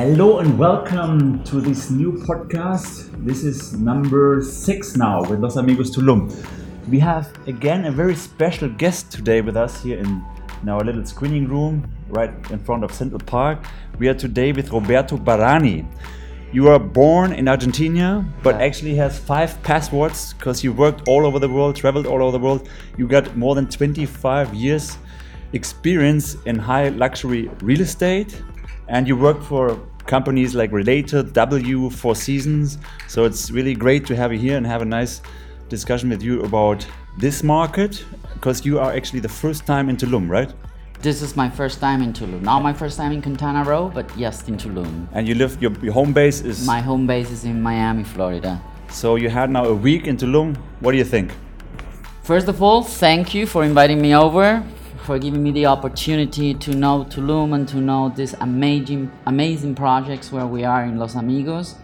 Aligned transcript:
Hello 0.00 0.38
and 0.38 0.58
welcome 0.58 1.44
to 1.44 1.60
this 1.60 1.90
new 1.90 2.12
podcast. 2.12 3.10
This 3.22 3.44
is 3.44 3.74
number 3.74 4.40
six 4.42 4.96
now 4.96 5.20
with 5.20 5.40
Los 5.40 5.56
Amigos 5.56 5.94
Tulum. 5.94 6.34
We 6.88 6.98
have 7.00 7.30
again 7.46 7.84
a 7.84 7.92
very 7.92 8.14
special 8.14 8.70
guest 8.70 9.12
today 9.12 9.42
with 9.42 9.58
us 9.58 9.82
here 9.82 9.98
in, 9.98 10.24
in 10.62 10.70
our 10.70 10.82
little 10.82 11.04
screening 11.04 11.48
room 11.48 11.86
right 12.08 12.30
in 12.50 12.58
front 12.60 12.82
of 12.82 12.94
Central 12.94 13.20
Park. 13.20 13.62
We 13.98 14.08
are 14.08 14.14
today 14.14 14.52
with 14.52 14.72
Roberto 14.72 15.18
Barani. 15.18 15.84
You 16.50 16.68
are 16.68 16.78
born 16.78 17.34
in 17.34 17.46
Argentina, 17.46 18.24
but 18.42 18.54
Yeah. 18.54 18.64
actually 18.64 18.94
has 18.94 19.18
five 19.18 19.62
passports 19.62 20.32
because 20.32 20.64
you 20.64 20.72
worked 20.72 21.06
all 21.08 21.26
over 21.26 21.38
the 21.38 21.50
world, 21.50 21.76
traveled 21.76 22.06
all 22.06 22.22
over 22.22 22.32
the 22.32 22.42
world. 22.42 22.70
You 22.96 23.06
got 23.06 23.36
more 23.36 23.54
than 23.54 23.66
25 23.66 24.54
years 24.54 24.96
experience 25.52 26.38
in 26.46 26.58
high 26.58 26.88
luxury 26.88 27.50
real 27.60 27.82
estate, 27.82 28.42
and 28.88 29.06
you 29.06 29.14
worked 29.14 29.44
for 29.44 29.78
companies 30.06 30.54
like 30.54 30.72
Related, 30.72 31.32
W, 31.32 31.90
Four 31.90 32.14
Seasons. 32.16 32.78
So 33.08 33.24
it's 33.24 33.50
really 33.50 33.74
great 33.74 34.06
to 34.06 34.16
have 34.16 34.32
you 34.32 34.38
here 34.38 34.56
and 34.56 34.66
have 34.66 34.82
a 34.82 34.84
nice 34.84 35.22
discussion 35.68 36.10
with 36.10 36.22
you 36.22 36.42
about 36.42 36.86
this 37.18 37.42
market 37.42 38.04
because 38.34 38.64
you 38.64 38.78
are 38.78 38.92
actually 38.92 39.20
the 39.20 39.28
first 39.28 39.66
time 39.66 39.88
in 39.88 39.96
Tulum, 39.96 40.28
right? 40.28 40.52
This 41.00 41.22
is 41.22 41.34
my 41.36 41.48
first 41.48 41.80
time 41.80 42.02
in 42.02 42.12
Tulum. 42.12 42.42
Not 42.42 42.62
my 42.62 42.72
first 42.72 42.96
time 42.96 43.12
in 43.12 43.22
Quintana 43.22 43.64
Roo, 43.64 43.90
but 43.94 44.06
yes, 44.18 44.46
in 44.48 44.56
Tulum. 44.56 45.08
And 45.12 45.26
you 45.26 45.34
live 45.34 45.60
your, 45.62 45.72
your 45.82 45.92
home 45.94 46.12
base 46.12 46.40
is 46.42 46.66
My 46.66 46.80
home 46.80 47.06
base 47.06 47.30
is 47.30 47.44
in 47.44 47.62
Miami, 47.62 48.04
Florida. 48.04 48.60
so 48.90 49.16
you 49.16 49.28
had 49.30 49.48
now 49.50 49.64
a 49.64 49.74
week 49.74 50.06
in 50.06 50.16
Tulum. 50.16 50.56
What 50.80 50.92
do 50.92 50.98
you 50.98 51.04
think? 51.04 51.32
First 52.22 52.48
of 52.48 52.62
all, 52.62 52.82
thank 52.82 53.34
you 53.34 53.46
for 53.46 53.64
inviting 53.64 54.00
me 54.00 54.14
over, 54.14 54.62
for 55.10 55.18
giving 55.18 55.42
me 55.42 55.50
the 55.50 55.66
opportunity 55.66 56.54
to 56.54 56.72
know 56.72 57.04
Tulum 57.04 57.52
and 57.52 57.66
to 57.66 57.78
know 57.78 58.12
these 58.14 58.32
amazing, 58.34 59.10
amazing 59.26 59.74
projects 59.74 60.30
where 60.30 60.46
we 60.46 60.62
are 60.62 60.84
in 60.84 60.98
Los 60.98 61.16
Amigos. 61.16 61.74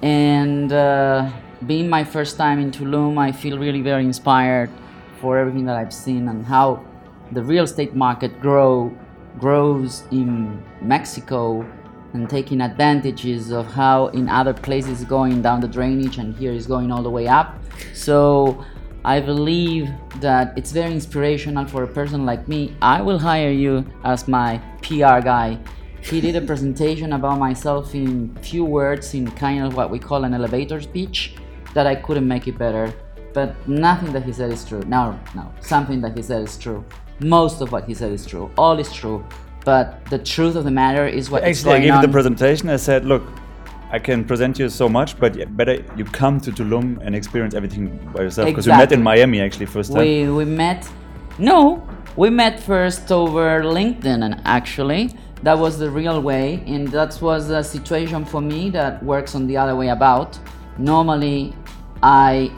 And 0.00 0.72
uh, 0.72 1.30
being 1.66 1.90
my 1.90 2.02
first 2.02 2.38
time 2.38 2.58
in 2.58 2.70
Tulum, 2.70 3.18
I 3.18 3.30
feel 3.30 3.58
really 3.58 3.82
very 3.82 4.06
inspired 4.06 4.70
for 5.20 5.36
everything 5.36 5.66
that 5.66 5.76
I've 5.76 5.92
seen 5.92 6.28
and 6.28 6.46
how 6.46 6.82
the 7.32 7.42
real 7.42 7.64
estate 7.64 7.94
market 7.94 8.40
grow 8.40 8.90
grows 9.38 10.04
in 10.10 10.62
Mexico 10.80 11.70
and 12.14 12.30
taking 12.30 12.62
advantages 12.62 13.50
of 13.50 13.66
how 13.66 14.06
in 14.18 14.30
other 14.30 14.54
places 14.54 15.04
going 15.04 15.42
down 15.42 15.60
the 15.60 15.68
drainage 15.68 16.16
and 16.16 16.34
here 16.36 16.52
is 16.52 16.66
going 16.66 16.90
all 16.90 17.02
the 17.02 17.10
way 17.10 17.28
up. 17.28 17.54
So 17.92 18.64
I 19.04 19.18
believe 19.20 19.90
that 20.20 20.56
it's 20.56 20.70
very 20.70 20.92
inspirational 20.92 21.66
for 21.66 21.82
a 21.82 21.88
person 21.88 22.24
like 22.24 22.46
me. 22.46 22.76
I 22.80 23.02
will 23.02 23.18
hire 23.18 23.50
you 23.50 23.84
as 24.04 24.28
my 24.28 24.58
PR 24.80 25.18
guy. 25.20 25.58
He 26.00 26.20
did 26.20 26.36
a 26.36 26.40
presentation 26.50 27.12
about 27.12 27.38
myself 27.38 27.94
in 27.94 28.36
few 28.42 28.64
words 28.64 29.14
in 29.14 29.28
kind 29.32 29.64
of 29.64 29.74
what 29.74 29.90
we 29.90 29.98
call 29.98 30.24
an 30.24 30.34
elevator 30.34 30.80
speech 30.80 31.34
that 31.74 31.86
I 31.86 31.96
couldn't 31.96 32.28
make 32.28 32.46
it 32.46 32.56
better. 32.56 32.94
But 33.32 33.56
nothing 33.66 34.12
that 34.12 34.24
he 34.24 34.32
said 34.32 34.52
is 34.52 34.64
true. 34.64 34.82
No, 34.86 35.18
no, 35.34 35.52
something 35.60 36.00
that 36.02 36.16
he 36.16 36.22
said 36.22 36.42
is 36.42 36.56
true. 36.56 36.84
Most 37.18 37.60
of 37.60 37.72
what 37.72 37.84
he 37.84 37.94
said 37.94 38.12
is 38.12 38.24
true. 38.24 38.50
All 38.56 38.78
is 38.78 38.92
true. 38.92 39.24
But 39.64 40.04
the 40.06 40.18
truth 40.18 40.54
of 40.54 40.64
the 40.64 40.70
matter 40.70 41.06
is 41.06 41.30
what 41.30 41.44
Actually, 41.44 41.74
I 41.74 41.80
gave 41.80 41.94
on. 41.94 42.02
the 42.02 42.08
presentation. 42.08 42.68
I 42.68 42.76
said, 42.76 43.04
look, 43.04 43.22
I 43.92 43.98
can 43.98 44.24
present 44.24 44.58
you 44.58 44.70
so 44.70 44.88
much, 44.88 45.20
but 45.20 45.56
better 45.56 45.84
you 45.96 46.04
come 46.04 46.40
to 46.40 46.50
Tulum 46.50 46.98
and 47.04 47.14
experience 47.14 47.54
everything 47.54 47.88
by 48.14 48.22
yourself. 48.22 48.46
Because 48.48 48.66
we 48.66 48.72
met 48.72 48.90
in 48.90 49.02
Miami 49.02 49.40
actually 49.40 49.66
first 49.66 49.92
time. 49.92 50.00
we 50.00 50.30
we 50.30 50.44
met 50.44 50.88
no 51.38 51.86
we 52.16 52.28
met 52.28 52.60
first 52.60 53.10
over 53.10 53.62
linkedin 53.62 54.24
and 54.24 54.40
actually 54.44 55.10
that 55.42 55.58
was 55.58 55.78
the 55.78 55.90
real 55.90 56.20
way 56.20 56.62
and 56.66 56.88
that 56.88 57.18
was 57.22 57.48
a 57.50 57.64
situation 57.64 58.24
for 58.24 58.40
me 58.40 58.68
that 58.68 59.02
works 59.02 59.34
on 59.34 59.46
the 59.46 59.56
other 59.56 59.74
way 59.74 59.88
about 59.88 60.38
normally 60.78 61.54
i 62.02 62.52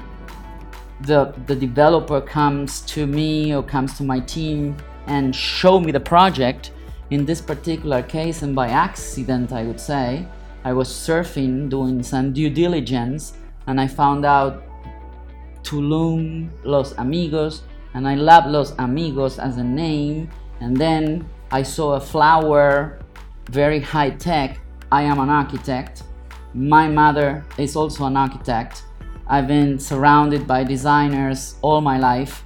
the 1.03 1.33
the 1.47 1.55
developer 1.55 2.21
comes 2.21 2.81
to 2.83 3.07
me 3.07 3.55
or 3.55 3.63
comes 3.63 3.97
to 3.97 4.03
my 4.03 4.19
team 4.21 4.77
and 5.07 5.35
show 5.35 5.79
me 5.79 5.93
the 5.93 6.01
project 6.01 6.73
in 7.11 7.25
this 7.25 7.41
particular 7.41 8.03
case 8.03 8.43
and 8.43 8.57
by 8.57 8.69
accident 8.69 9.53
i 9.53 9.63
would 9.63 9.81
say 9.81 10.27
i 10.65 10.73
was 10.73 10.89
surfing 10.89 11.69
doing 11.69 12.03
some 12.03 12.33
due 12.33 12.51
diligence 12.51 13.35
and 13.67 13.81
i 13.81 13.87
found 13.87 14.25
out 14.25 14.63
Tulum, 15.65 16.51
Los 16.63 16.93
Amigos, 16.99 17.63
and 17.95 18.07
I 18.07 18.15
love 18.15 18.47
Los 18.47 18.75
Amigos 18.79 19.39
as 19.39 19.57
a 19.57 19.65
name. 19.65 20.29
And 20.61 20.77
then 20.77 21.27
I 21.51 21.63
saw 21.63 21.95
a 21.95 22.01
flower, 22.01 23.01
very 23.51 23.81
high 23.81 24.11
tech. 24.11 24.61
I 24.93 25.03
am 25.03 25.19
an 25.19 25.31
architect. 25.31 26.05
My 26.53 26.87
mother 26.87 27.45
is 27.59 27.75
also 27.75 28.05
an 28.05 28.17
architect. 28.17 28.85
I've 29.27 29.49
been 29.49 29.79
surrounded 29.79 30.47
by 30.47 30.65
designers 30.65 31.57
all 31.63 31.81
my 31.81 31.99
life, 31.99 32.45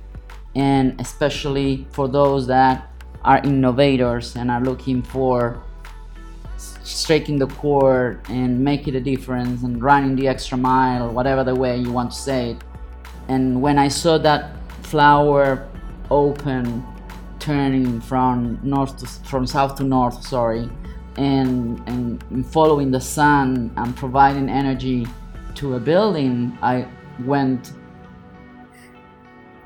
and 0.55 0.99
especially 1.01 1.87
for 1.91 2.09
those 2.09 2.47
that 2.47 2.91
are 3.25 3.39
innovators 3.39 4.37
and 4.37 4.51
are 4.51 4.61
looking 4.61 5.03
for 5.03 5.63
striking 6.59 7.39
the 7.39 7.47
chord 7.47 8.21
and 8.29 8.59
making 8.59 8.97
a 8.97 9.01
difference 9.01 9.63
and 9.63 9.83
running 9.83 10.17
the 10.17 10.29
extra 10.29 10.59
mile, 10.59 11.11
whatever 11.11 11.45
the 11.45 11.55
way 11.55 11.77
you 11.77 11.93
want 11.93 12.11
to 12.11 12.17
say 12.17 12.51
it. 12.51 12.59
And 13.29 13.61
when 13.61 13.79
I 13.79 13.89
saw 13.89 14.19
that 14.19 14.57
flower 14.83 15.69
open, 16.11 16.85
turning 17.39 18.01
from 18.01 18.59
north 18.63 18.97
to 18.99 19.07
from 19.29 19.47
south 19.47 19.77
to 19.77 19.85
north, 19.85 20.27
sorry, 20.27 20.69
and 21.17 21.81
and 21.87 22.47
following 22.47 22.91
the 22.91 23.01
sun 23.01 23.73
and 23.77 23.97
providing 23.97 24.49
energy 24.49 25.07
to 25.55 25.75
a 25.75 25.81
building, 25.81 26.57
I 26.63 26.87
went 27.25 27.73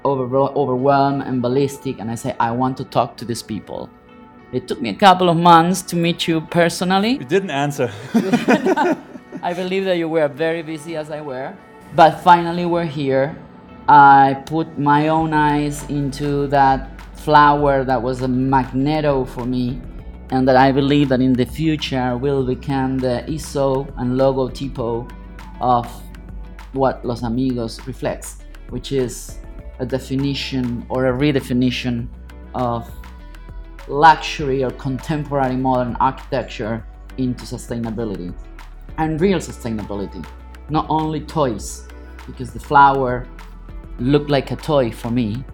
over, 0.04 0.24
overwhelmed 0.36 1.22
and 1.22 1.40
ballistic, 1.40 2.00
and 2.00 2.10
I 2.10 2.14
said, 2.14 2.36
I 2.40 2.50
want 2.50 2.76
to 2.78 2.84
talk 2.84 3.16
to 3.18 3.24
these 3.24 3.42
people. 3.42 3.88
It 4.52 4.68
took 4.68 4.82
me 4.82 4.90
a 4.90 4.94
couple 4.94 5.30
of 5.30 5.38
months 5.38 5.80
to 5.82 5.96
meet 5.96 6.28
you 6.28 6.42
personally. 6.42 7.12
You 7.12 7.24
didn't 7.24 7.50
answer. 7.50 7.90
I 9.42 9.54
believe 9.54 9.86
that 9.86 9.96
you 9.96 10.10
were 10.10 10.28
very 10.28 10.60
busy 10.60 10.94
as 10.94 11.10
I 11.10 11.22
were. 11.22 11.56
But 11.96 12.20
finally, 12.20 12.66
we're 12.66 12.84
here. 12.84 13.34
I 13.88 14.42
put 14.44 14.78
my 14.78 15.08
own 15.08 15.32
eyes 15.32 15.88
into 15.88 16.48
that 16.48 17.00
flower 17.16 17.82
that 17.84 18.02
was 18.02 18.20
a 18.20 18.28
magneto 18.28 19.24
for 19.24 19.46
me, 19.46 19.80
and 20.30 20.46
that 20.46 20.56
I 20.56 20.70
believe 20.70 21.08
that 21.08 21.22
in 21.22 21.32
the 21.32 21.46
future 21.46 22.18
will 22.18 22.44
become 22.44 22.98
the 22.98 23.24
ISO 23.26 23.90
and 23.96 24.20
logotypo 24.20 25.10
of 25.62 25.86
what 26.74 27.02
Los 27.06 27.22
Amigos 27.22 27.86
reflects, 27.86 28.44
which 28.68 28.92
is 28.92 29.38
a 29.78 29.86
definition 29.86 30.84
or 30.90 31.06
a 31.06 31.12
redefinition 31.12 32.08
of 32.54 32.90
luxury 33.92 34.64
or 34.64 34.70
contemporary 34.72 35.56
modern 35.56 35.94
architecture 35.96 36.84
into 37.18 37.44
sustainability 37.44 38.34
and 38.98 39.20
real 39.20 39.38
sustainability, 39.38 40.24
not 40.70 40.86
only 40.88 41.20
toys, 41.20 41.86
because 42.26 42.52
the 42.52 42.60
flower 42.60 43.26
looked 43.98 44.30
like 44.30 44.50
a 44.50 44.56
toy 44.56 44.90
for 44.90 45.10
me, 45.10 45.44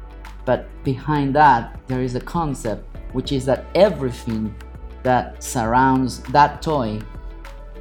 but 0.44 0.68
behind 0.84 1.34
that 1.34 1.80
there 1.88 2.00
is 2.00 2.14
a 2.14 2.20
concept, 2.20 2.84
which 3.12 3.32
is 3.32 3.44
that 3.44 3.66
everything 3.74 4.54
that 5.02 5.42
surrounds 5.42 6.20
that 6.24 6.62
toy 6.62 7.00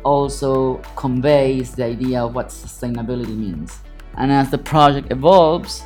also 0.03 0.77
conveys 0.95 1.75
the 1.75 1.83
idea 1.83 2.23
of 2.23 2.33
what 2.33 2.47
sustainability 2.47 3.35
means. 3.35 3.81
And 4.15 4.31
as 4.31 4.49
the 4.49 4.57
project 4.57 5.11
evolves, 5.11 5.83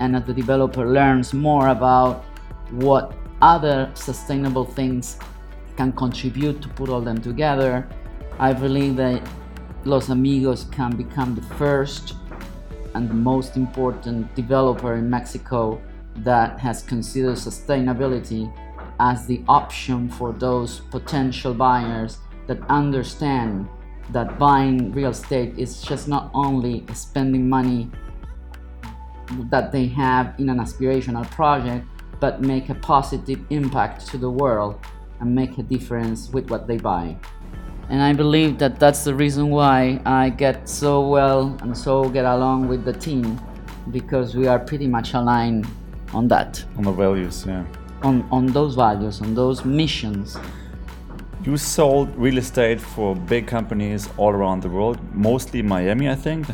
and 0.00 0.14
as 0.14 0.24
the 0.24 0.34
developer 0.34 0.86
learns 0.86 1.32
more 1.32 1.68
about 1.68 2.24
what 2.70 3.14
other 3.44 3.90
sustainable 3.92 4.64
things 4.64 5.18
can 5.76 5.92
contribute 5.92 6.62
to 6.62 6.68
put 6.70 6.88
all 6.88 7.02
them 7.02 7.20
together, 7.20 7.86
I 8.38 8.54
believe 8.54 8.96
that 8.96 9.22
Los 9.84 10.08
Amigos 10.08 10.64
can 10.72 10.96
become 10.96 11.34
the 11.34 11.42
first 11.56 12.14
and 12.94 13.08
the 13.08 13.14
most 13.14 13.56
important 13.56 14.34
developer 14.34 14.94
in 14.94 15.10
Mexico 15.10 15.80
that 16.16 16.58
has 16.58 16.82
considered 16.82 17.36
sustainability 17.36 18.50
as 18.98 19.26
the 19.26 19.42
option 19.46 20.08
for 20.08 20.32
those 20.32 20.80
potential 20.90 21.52
buyers 21.52 22.18
that 22.46 22.58
understand 22.70 23.68
that 24.10 24.38
buying 24.38 24.90
real 24.92 25.10
estate 25.10 25.58
is 25.58 25.82
just 25.82 26.08
not 26.08 26.30
only 26.32 26.84
spending 26.94 27.48
money 27.48 27.90
that 29.50 29.70
they 29.70 29.86
have 29.86 30.34
in 30.38 30.48
an 30.48 30.58
aspirational 30.58 31.28
project, 31.30 31.86
but 32.20 32.40
make 32.40 32.68
a 32.68 32.74
positive 32.74 33.40
impact 33.50 34.06
to 34.08 34.18
the 34.18 34.30
world 34.30 34.78
and 35.20 35.34
make 35.34 35.58
a 35.58 35.62
difference 35.62 36.30
with 36.30 36.50
what 36.50 36.66
they 36.66 36.76
buy. 36.76 37.16
And 37.88 38.02
I 38.02 38.12
believe 38.12 38.58
that 38.58 38.80
that's 38.80 39.04
the 39.04 39.14
reason 39.14 39.50
why 39.50 40.00
I 40.06 40.30
get 40.30 40.68
so 40.68 41.06
well 41.06 41.56
and 41.60 41.76
so 41.76 42.08
get 42.08 42.24
along 42.24 42.68
with 42.68 42.84
the 42.84 42.92
team 42.92 43.40
because 43.90 44.34
we 44.34 44.46
are 44.46 44.58
pretty 44.58 44.86
much 44.86 45.12
aligned 45.14 45.66
on 46.14 46.28
that, 46.28 46.64
On 46.78 46.84
the 46.84 46.92
values, 46.92 47.44
yeah. 47.46 47.64
on, 48.02 48.26
on 48.30 48.46
those 48.46 48.74
values, 48.74 49.20
on 49.20 49.34
those 49.34 49.64
missions. 49.64 50.38
You 51.44 51.58
sold 51.58 52.14
real 52.16 52.38
estate 52.38 52.80
for 52.80 53.14
big 53.14 53.46
companies 53.46 54.08
all 54.16 54.30
around 54.30 54.62
the 54.62 54.70
world, 54.70 54.98
mostly 55.12 55.60
Miami, 55.60 56.08
I 56.08 56.14
think. 56.14 56.46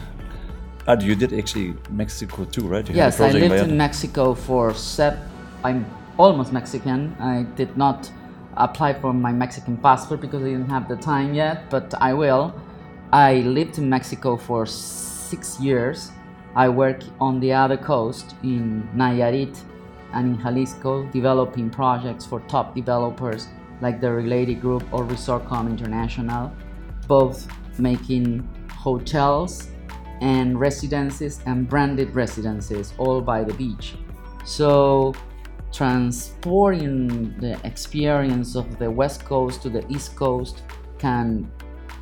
Uh, 0.89 0.97
you 1.01 1.15
did 1.15 1.33
actually 1.33 1.75
Mexico 1.91 2.45
too, 2.45 2.67
right? 2.67 2.89
You 2.89 2.97
Yes, 2.97 3.21
I 3.21 3.31
lived 3.31 3.69
in 3.71 3.77
Mexico 3.77 4.35
for 4.35 4.75
sep. 4.75 5.19
I'm 5.63 5.87
almost 6.19 6.53
Mexican. 6.53 7.17
I 7.21 7.43
did 7.57 7.77
not 7.77 8.11
apply 8.57 8.95
for 8.95 9.13
my 9.13 9.33
Mexican 9.33 9.77
passport 9.77 10.21
because 10.21 10.43
I 10.43 10.47
didn't 10.47 10.71
have 10.71 10.89
the 10.89 10.97
time 10.97 11.35
yet, 11.35 11.71
but 11.71 11.95
I 12.01 12.13
will. 12.15 12.55
I 13.13 13.37
lived 13.41 13.79
in 13.79 13.89
Mexico 13.89 14.37
for 14.37 14.67
six 14.67 15.61
years. 15.61 16.13
I 16.55 16.69
work 16.69 17.01
on 17.21 17.41
the 17.41 17.53
other 17.53 17.77
coast 17.77 18.35
in 18.43 18.89
Nayarit 18.95 19.57
and 20.13 20.35
in 20.35 20.43
Jalisco, 20.43 21.05
developing 21.13 21.71
projects 21.71 22.27
for 22.27 22.41
top 22.49 22.75
developers 22.75 23.49
like 23.81 24.01
the 24.01 24.11
Related 24.11 24.61
Group 24.61 24.83
or 24.93 25.05
Resortcom 25.05 25.69
International, 25.69 26.53
both 27.07 27.49
making 27.79 28.47
hotels 28.71 29.69
and 30.21 30.59
residences 30.59 31.41
and 31.47 31.69
branded 31.69 32.15
residences 32.15 32.93
all 32.99 33.21
by 33.21 33.43
the 33.43 33.55
beach. 33.55 33.95
So 34.45 35.15
transporting 35.73 37.37
the 37.39 37.59
experience 37.65 38.57
of 38.57 38.79
the 38.79 38.91
west 38.91 39.25
coast 39.25 39.63
to 39.63 39.71
the 39.71 39.87
east 39.89 40.17
coast 40.17 40.63
can 40.99 41.51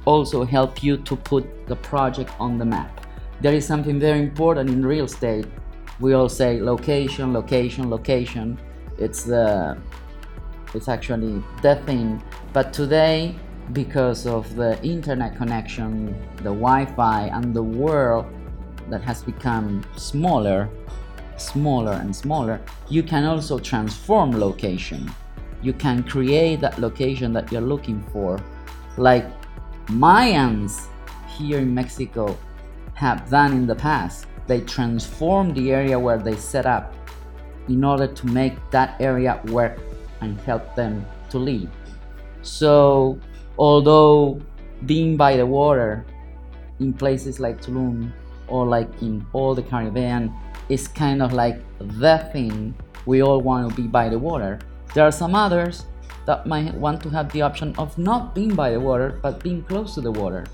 also 0.04 0.44
help 0.44 0.82
you 0.82 0.96
to 0.96 1.14
put 1.16 1.66
the 1.66 1.76
project 1.76 2.30
on 2.40 2.58
the 2.58 2.64
map. 2.64 3.06
There 3.40 3.54
is 3.54 3.66
something 3.66 4.00
very 4.00 4.20
important 4.20 4.70
in 4.70 4.84
real 4.84 5.04
estate. 5.04 5.46
We 6.00 6.14
all 6.14 6.28
say 6.28 6.60
location, 6.60 7.32
location, 7.32 7.90
location. 7.90 8.58
It's 8.98 9.22
the 9.24 9.78
it's 10.74 10.88
actually 10.88 11.42
the 11.62 11.76
thing. 11.86 12.22
But 12.52 12.72
today, 12.72 13.34
because 13.72 14.26
of 14.26 14.54
the 14.56 14.82
internet 14.82 15.36
connection, 15.36 16.14
the 16.38 16.54
Wi-Fi, 16.64 17.26
and 17.28 17.54
the 17.54 17.62
world 17.62 18.26
that 18.90 19.02
has 19.02 19.22
become 19.22 19.84
smaller, 19.96 20.68
smaller 21.40 21.92
and 21.92 22.14
smaller, 22.14 22.60
you 22.88 23.02
can 23.02 23.24
also 23.24 23.58
transform 23.58 24.32
location. 24.32 25.10
You 25.62 25.72
can 25.72 26.02
create 26.02 26.60
that 26.60 26.78
location 26.78 27.32
that 27.32 27.50
you're 27.50 27.60
looking 27.60 28.02
for. 28.12 28.40
Like 28.96 29.26
Mayans 29.86 30.88
here 31.26 31.58
in 31.58 31.74
Mexico 31.74 32.36
have 32.94 33.28
done 33.30 33.52
in 33.52 33.66
the 33.66 33.74
past. 33.74 34.26
They 34.46 34.60
transformed 34.62 35.54
the 35.54 35.72
area 35.72 35.98
where 35.98 36.18
they 36.18 36.36
set 36.36 36.66
up 36.66 36.94
in 37.68 37.84
order 37.84 38.06
to 38.06 38.26
make 38.26 38.54
that 38.70 39.00
area 39.00 39.40
work 39.46 39.78
and 40.20 40.40
help 40.40 40.74
them 40.74 41.04
to 41.30 41.38
live. 41.38 41.68
So, 42.42 43.18
although 43.58 44.40
being 44.86 45.16
by 45.16 45.36
the 45.36 45.46
water 45.46 46.06
in 46.80 46.92
places 46.92 47.40
like 47.40 47.60
Tulum 47.60 48.12
or 48.46 48.66
like 48.66 48.90
in 49.02 49.24
all 49.32 49.54
the 49.54 49.62
Caribbean 49.62 50.32
is 50.68 50.88
kind 50.88 51.22
of 51.22 51.32
like 51.32 51.60
the 51.78 52.28
thing 52.32 52.74
we 53.06 53.22
all 53.22 53.40
want 53.40 53.68
to 53.68 53.74
be 53.74 53.88
by 53.88 54.08
the 54.08 54.18
water, 54.18 54.58
there 54.94 55.04
are 55.04 55.12
some 55.12 55.34
others 55.34 55.86
that 56.26 56.46
might 56.46 56.74
want 56.74 57.02
to 57.02 57.08
have 57.08 57.32
the 57.32 57.42
option 57.42 57.74
of 57.78 57.96
not 57.96 58.34
being 58.34 58.54
by 58.54 58.70
the 58.70 58.80
water 58.80 59.18
but 59.22 59.42
being 59.42 59.62
close 59.62 59.94
to 59.94 60.00
the 60.00 60.12
water. 60.12 60.44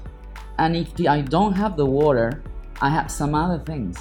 And 0.58 0.76
if 0.76 0.94
the, 0.94 1.08
I 1.08 1.20
don't 1.20 1.54
have 1.54 1.76
the 1.76 1.86
water, 1.86 2.42
I 2.80 2.90
have 2.90 3.10
some 3.10 3.34
other 3.34 3.58
things. 3.58 3.98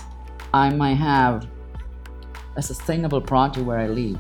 I 0.54 0.69
might 0.69 0.95
have 0.95 1.48
a 2.56 2.62
sustainable 2.62 3.21
project 3.21 3.66
where 3.66 3.80
I 3.80 3.88
live. 3.88 4.19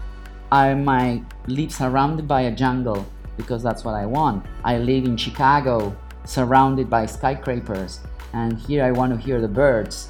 I 0.51 0.73
might 0.73 1.23
live 1.47 1.71
surrounded 1.71 2.27
by 2.27 2.41
a 2.41 2.51
jungle 2.51 3.05
because 3.37 3.61
that's 3.61 3.83
what 3.83 3.93
I 3.93 4.05
want. 4.05 4.45
I 4.63 4.77
live 4.77 5.05
in 5.05 5.17
Chicago, 5.17 5.95
surrounded 6.25 6.89
by 6.89 7.05
skyscrapers, 7.05 7.99
and 8.33 8.57
here 8.57 8.83
I 8.83 8.91
want 8.91 9.13
to 9.13 9.19
hear 9.19 9.41
the 9.41 9.47
birds. 9.47 10.09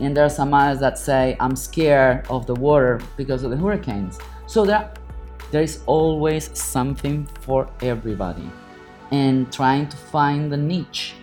And 0.00 0.16
there 0.16 0.24
are 0.24 0.30
some 0.30 0.54
others 0.54 0.80
that 0.80 0.98
say 0.98 1.36
I'm 1.40 1.56
scared 1.56 2.26
of 2.28 2.46
the 2.46 2.54
water 2.54 3.00
because 3.16 3.42
of 3.42 3.50
the 3.50 3.56
hurricanes. 3.56 4.18
So 4.46 4.64
there, 4.64 4.92
there 5.50 5.62
is 5.62 5.80
always 5.86 6.56
something 6.58 7.26
for 7.40 7.68
everybody, 7.82 8.50
and 9.10 9.52
trying 9.52 9.88
to 9.88 9.96
find 9.96 10.52
the 10.52 10.56
niche 10.56 11.14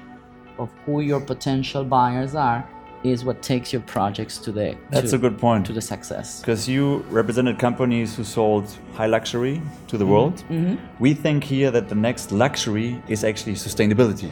of 0.58 0.70
who 0.86 1.02
your 1.02 1.20
potential 1.20 1.84
buyers 1.84 2.36
are 2.36 2.68
is 3.04 3.24
what 3.24 3.42
takes 3.42 3.72
your 3.72 3.84
projects 3.84 4.38
to 4.40 4.52
the 4.52 4.76
That's 4.90 5.12
to, 5.12 5.18
a 5.18 5.20
good 5.20 5.38
point. 5.38 5.66
to 5.68 5.74
the 5.74 5.82
success. 5.82 6.40
Because 6.40 6.68
you 6.68 7.06
represented 7.10 7.60
companies 7.60 8.16
who 8.16 8.24
sold 8.24 8.76
high 8.94 9.06
luxury 9.06 9.62
to 9.88 9.98
the 9.98 10.04
mm-hmm. 10.04 10.14
world. 10.14 10.44
Mm-hmm. 10.50 10.76
We 11.00 11.14
think 11.14 11.44
here 11.44 11.72
that 11.72 11.88
the 11.88 11.96
next 11.96 12.32
luxury 12.32 13.02
is 13.08 13.24
actually 13.24 13.54
sustainability. 13.54 14.32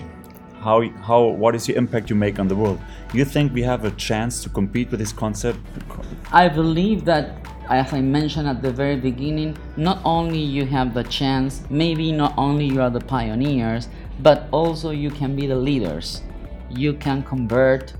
How, 0.63 0.81
how, 1.01 1.23
what 1.23 1.55
is 1.55 1.67
your 1.67 1.77
impact 1.77 2.09
you 2.09 2.15
make 2.15 2.39
on 2.39 2.47
the 2.47 2.55
world? 2.55 2.79
You 3.13 3.25
think 3.25 3.53
we 3.53 3.63
have 3.63 3.83
a 3.83 3.91
chance 3.91 4.41
to 4.43 4.49
compete 4.49 4.91
with 4.91 5.01
this 5.01 5.11
concept? 5.11 5.59
I 6.31 6.47
believe 6.47 7.03
that, 7.03 7.45
as 7.69 7.91
I 7.91 7.99
mentioned 7.99 8.47
at 8.47 8.61
the 8.61 8.71
very 8.71 8.95
beginning, 8.95 9.57
not 9.75 9.99
only 10.05 10.39
you 10.39 10.65
have 10.67 10.93
the 10.93 11.03
chance, 11.03 11.63
maybe 11.69 12.13
not 12.13 12.33
only 12.37 12.63
you 12.63 12.81
are 12.81 12.89
the 12.89 13.01
pioneers, 13.01 13.89
but 14.19 14.47
also 14.51 14.91
you 14.91 15.11
can 15.11 15.35
be 15.35 15.47
the 15.47 15.55
leaders. 15.55 16.21
You 16.69 16.93
can 16.93 17.23
convert 17.23 17.93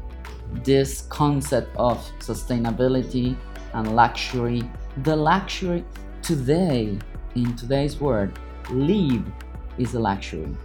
this 0.63 1.01
concept 1.09 1.75
of 1.75 1.97
sustainability 2.19 3.35
and 3.73 3.93
luxury. 3.93 4.63
The 5.03 5.17
luxury 5.17 5.83
today, 6.21 6.97
in 7.35 7.57
today's 7.57 7.99
world, 7.99 8.39
live 8.69 9.25
is 9.77 9.95
a 9.95 9.99
luxury. 9.99 10.55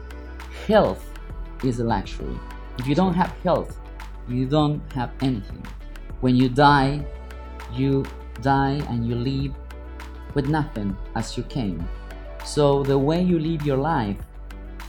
Health 0.69 1.08
is 1.65 1.81
a 1.81 1.85
luxury. 1.85 2.39
If 2.79 2.87
you 2.87 2.95
don't 2.95 3.15
have 3.15 3.31
health, 3.43 3.79
you 4.29 4.47
don't 4.47 4.81
have 4.93 5.11
anything. 5.21 5.65
When 6.21 6.37
you 6.37 6.49
die, 6.49 7.05
you 7.73 8.05
die 8.43 8.83
and 8.89 9.07
you 9.07 9.15
leave 9.15 9.55
with 10.35 10.49
nothing 10.49 10.97
as 11.15 11.37
you 11.37 11.43
came. 11.45 11.89
So 12.45 12.83
the 12.83 12.99
way 12.99 13.23
you 13.23 13.39
live 13.39 13.63
your 13.63 13.77
life 13.77 14.17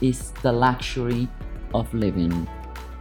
is 0.02 0.32
the 0.44 0.52
luxury 0.52 1.28
of 1.74 1.94
living. 1.94 2.48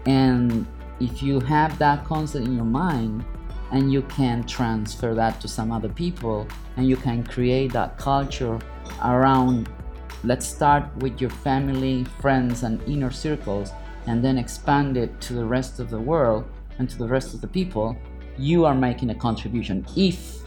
And 0.06 0.66
if 1.00 1.22
you 1.22 1.40
have 1.40 1.78
that 1.78 2.04
concept 2.04 2.46
in 2.46 2.56
your 2.56 2.64
mind 2.64 3.24
and 3.70 3.92
you 3.92 4.02
can 4.02 4.44
transfer 4.44 5.14
that 5.14 5.40
to 5.40 5.48
some 5.48 5.70
other 5.70 5.88
people 5.88 6.46
and 6.76 6.88
you 6.88 6.96
can 6.96 7.22
create 7.22 7.72
that 7.72 7.98
culture 7.98 8.58
around 9.04 9.68
let's 10.24 10.46
start 10.46 10.84
with 10.96 11.20
your 11.20 11.30
family, 11.30 12.04
friends 12.20 12.62
and 12.62 12.82
inner 12.82 13.10
circles 13.10 13.70
and 14.06 14.24
then 14.24 14.38
expand 14.38 14.96
it 14.96 15.20
to 15.20 15.34
the 15.34 15.44
rest 15.44 15.80
of 15.80 15.90
the 15.90 16.00
world 16.00 16.44
and 16.78 16.88
to 16.90 16.98
the 16.98 17.06
rest 17.06 17.34
of 17.34 17.40
the 17.40 17.46
people, 17.46 17.96
you 18.36 18.64
are 18.64 18.74
making 18.74 19.10
a 19.10 19.14
contribution. 19.14 19.84
If 19.96 20.38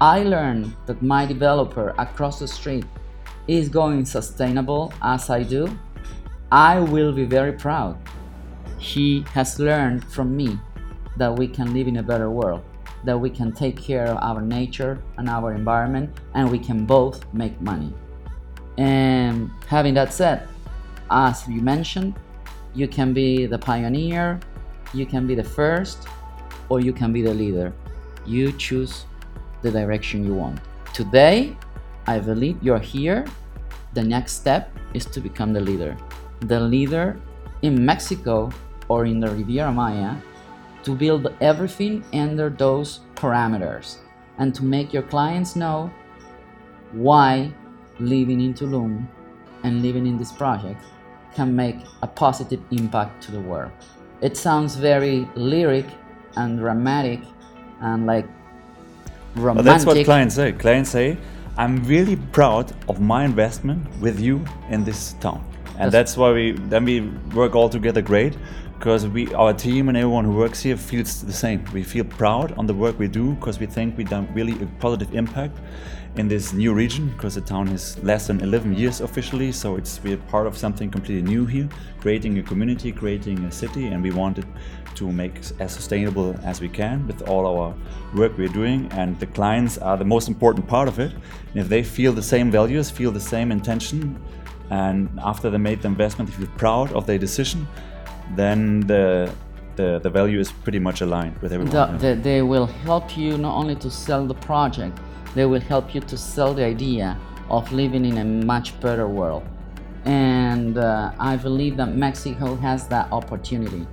I 0.00 0.22
learn 0.22 0.74
that 0.86 1.02
my 1.02 1.26
developer 1.26 1.94
across 1.98 2.38
the 2.38 2.48
street 2.48 2.84
is 3.48 3.68
going 3.68 4.04
sustainable 4.04 4.92
as 5.02 5.30
I 5.30 5.42
do, 5.42 5.78
I 6.50 6.80
will 6.80 7.12
be 7.12 7.24
very 7.24 7.52
proud. 7.52 7.98
He 8.78 9.24
has 9.32 9.58
learned 9.58 10.04
from 10.12 10.36
me 10.36 10.58
that 11.16 11.34
we 11.36 11.48
can 11.48 11.72
live 11.72 11.88
in 11.88 11.98
a 11.98 12.02
better 12.02 12.30
world, 12.30 12.62
that 13.04 13.18
we 13.18 13.30
can 13.30 13.52
take 13.52 13.76
care 13.76 14.06
of 14.06 14.18
our 14.18 14.40
nature 14.40 15.02
and 15.16 15.28
our 15.28 15.54
environment, 15.54 16.18
and 16.34 16.50
we 16.50 16.58
can 16.58 16.84
both 16.84 17.24
make 17.32 17.60
money. 17.60 17.92
And 18.78 19.50
having 19.66 19.94
that 19.94 20.12
said, 20.12 20.48
as 21.10 21.46
you 21.48 21.60
mentioned, 21.60 22.14
you 22.74 22.88
can 22.88 23.12
be 23.12 23.46
the 23.46 23.58
pioneer, 23.58 24.40
you 24.94 25.06
can 25.06 25.26
be 25.26 25.34
the 25.34 25.44
first, 25.44 26.08
or 26.68 26.80
you 26.80 26.92
can 26.92 27.12
be 27.12 27.22
the 27.22 27.34
leader. 27.34 27.72
You 28.24 28.52
choose 28.52 29.04
the 29.62 29.70
direction 29.70 30.24
you 30.24 30.34
want. 30.34 30.60
Today, 30.94 31.56
I 32.06 32.18
believe 32.18 32.62
you're 32.62 32.78
here. 32.78 33.26
The 33.94 34.02
next 34.02 34.32
step 34.32 34.70
is 34.94 35.04
to 35.06 35.20
become 35.20 35.52
the 35.52 35.60
leader. 35.60 35.96
The 36.40 36.60
leader 36.60 37.20
in 37.62 37.84
Mexico 37.84 38.50
or 38.88 39.04
in 39.06 39.20
the 39.20 39.28
Riviera 39.30 39.72
Maya 39.72 40.16
to 40.82 40.94
build 40.94 41.32
everything 41.40 42.04
under 42.12 42.50
those 42.50 43.00
parameters 43.14 43.98
and 44.38 44.54
to 44.54 44.64
make 44.64 44.92
your 44.92 45.02
clients 45.02 45.54
know 45.54 45.90
why 46.92 47.52
living 47.98 48.40
in 48.40 48.54
Tulum 48.54 49.06
and 49.64 49.82
living 49.82 50.06
in 50.06 50.18
this 50.18 50.32
project 50.32 50.82
can 51.34 51.54
make 51.56 51.76
a 52.02 52.06
positive 52.06 52.60
impact 52.70 53.22
to 53.24 53.32
the 53.32 53.40
world. 53.40 53.72
It 54.20 54.36
sounds 54.36 54.76
very 54.76 55.26
lyric 55.34 55.86
and 56.36 56.58
dramatic 56.58 57.20
and 57.80 58.06
like 58.06 58.26
But 59.34 59.42
romantic. 59.42 59.64
that's 59.64 59.86
what 59.86 60.04
clients 60.04 60.34
say. 60.34 60.52
Clients 60.52 60.90
say, 60.90 61.16
I'm 61.56 61.84
really 61.84 62.16
proud 62.16 62.72
of 62.88 63.00
my 63.00 63.24
investment 63.24 63.86
with 64.00 64.20
you 64.20 64.44
in 64.70 64.84
this 64.84 65.14
town. 65.20 65.40
and 65.78 65.90
that's 65.90 66.16
why 66.16 66.30
we 66.32 66.52
then 66.68 66.84
we 66.84 67.00
work 67.34 67.54
all 67.56 67.68
together 67.68 68.02
great 68.02 68.34
because 68.82 69.06
we 69.06 69.32
our 69.34 69.52
team 69.52 69.88
and 69.88 69.96
everyone 69.96 70.24
who 70.24 70.32
works 70.32 70.60
here 70.60 70.76
feels 70.76 71.22
the 71.22 71.32
same. 71.32 71.64
We 71.72 71.84
feel 71.84 72.04
proud 72.04 72.50
on 72.58 72.66
the 72.66 72.74
work 72.74 72.98
we 72.98 73.06
do 73.06 73.34
because 73.34 73.60
we 73.60 73.66
think 73.66 73.96
we've 73.96 74.08
done 74.08 74.26
really 74.34 74.60
a 74.60 74.66
positive 74.80 75.14
impact 75.14 75.56
in 76.16 76.26
this 76.26 76.52
new 76.52 76.74
region 76.74 77.10
because 77.10 77.36
the 77.36 77.42
town 77.42 77.68
is 77.68 77.96
less 78.02 78.26
than 78.26 78.40
11 78.40 78.74
years 78.74 79.00
officially 79.00 79.52
so 79.52 79.76
it's 79.76 80.02
we're 80.02 80.16
part 80.16 80.48
of 80.48 80.58
something 80.58 80.90
completely 80.90 81.22
new 81.22 81.46
here 81.46 81.68
creating 82.00 82.36
a 82.38 82.42
community 82.42 82.92
creating 82.92 83.38
a 83.44 83.52
city 83.52 83.86
and 83.86 84.02
we 84.02 84.10
wanted 84.10 84.44
to 84.94 85.10
make 85.10 85.36
as 85.58 85.72
sustainable 85.72 86.36
as 86.44 86.60
we 86.60 86.68
can 86.68 87.06
with 87.06 87.22
all 87.28 87.46
our 87.46 87.74
work 88.14 88.36
we're 88.36 88.48
doing 88.48 88.90
and 88.92 89.18
the 89.20 89.26
clients 89.26 89.78
are 89.78 89.96
the 89.96 90.04
most 90.04 90.28
important 90.28 90.66
part 90.66 90.88
of 90.88 90.98
it. 90.98 91.12
And 91.52 91.62
if 91.62 91.68
they 91.68 91.84
feel 91.84 92.12
the 92.12 92.28
same 92.34 92.50
values 92.50 92.90
feel 92.90 93.12
the 93.12 93.26
same 93.36 93.52
intention 93.52 94.20
and 94.70 95.08
after 95.22 95.50
they 95.50 95.58
made 95.58 95.82
the 95.82 95.88
investment 95.88 96.28
they 96.28 96.36
feel 96.36 96.54
proud 96.56 96.92
of 96.92 97.06
their 97.06 97.18
decision 97.18 97.68
then 98.36 98.80
the 98.80 99.32
the, 99.76 99.98
the 100.02 100.10
value 100.10 100.38
is 100.38 100.52
pretty 100.52 100.78
much 100.78 101.00
aligned 101.00 101.38
with 101.38 101.50
everyone 101.50 101.72
The, 101.98 102.14
the, 102.14 102.20
they 102.20 102.42
will 102.42 102.66
help 102.66 103.16
you 103.16 103.38
not 103.38 103.56
only 103.56 103.74
to 103.76 103.90
sell 103.90 104.26
the 104.26 104.34
project, 104.34 104.98
they 105.34 105.46
will 105.46 105.60
help 105.60 105.94
you 105.94 106.02
to 106.02 106.16
sell 106.16 106.52
the 106.52 106.64
idea 106.64 107.18
of 107.48 107.72
living 107.72 108.04
in 108.04 108.18
a 108.18 108.24
much 108.24 108.78
better 108.80 109.08
world. 109.08 109.44
And 110.04 110.76
uh, 110.76 111.12
I 111.18 111.36
believe 111.36 111.78
that 111.78 111.94
Mexico 111.94 112.54
has 112.56 112.86
that 112.88 113.10
opportunity. 113.12 113.86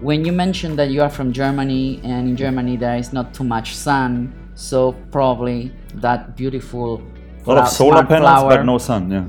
When 0.00 0.24
you 0.24 0.32
mentioned 0.32 0.78
that 0.78 0.90
you 0.90 1.02
are 1.02 1.10
from 1.10 1.32
Germany, 1.32 2.00
and 2.04 2.28
in 2.28 2.36
Germany 2.36 2.76
there 2.76 2.96
is 2.96 3.12
not 3.12 3.34
too 3.34 3.44
much 3.44 3.74
sun, 3.74 4.32
so 4.54 4.92
probably 5.10 5.72
that 5.94 6.36
beautiful 6.36 7.02
a 7.46 7.48
lot 7.48 7.58
of 7.58 7.68
solar 7.68 8.04
panels 8.04 8.28
flower, 8.28 8.56
but 8.56 8.64
no 8.64 8.76
sun 8.76 9.10
yeah 9.10 9.24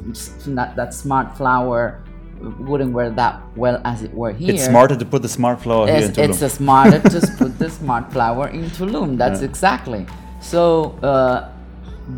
that, 0.54 0.76
that 0.76 0.94
smart 0.94 1.36
flower 1.38 2.04
wouldn't 2.42 2.94
work 2.94 3.16
that 3.16 3.42
well 3.56 3.82
as 3.86 4.04
it 4.04 4.14
were 4.14 4.32
here. 4.34 4.54
it's 4.54 4.66
smarter 4.66 4.96
to 4.96 5.06
put 5.06 5.22
the 5.22 5.30
smart 5.30 5.62
flower 5.62 5.88
here 5.88 5.98
It's, 6.10 6.18
in 6.18 6.30
it's 6.32 6.40
Tulum. 6.40 6.46
a 6.46 6.50
smarter 6.50 7.00
to 7.00 7.28
put 7.38 7.60
the 7.60 7.70
smart 7.70 8.12
flower 8.12 8.48
in 8.48 8.66
Tulum. 8.78 9.18
That's 9.18 9.42
Yeah. 9.42 9.50
exactly. 9.50 10.06
So 10.40 10.64
uh, 11.04 11.50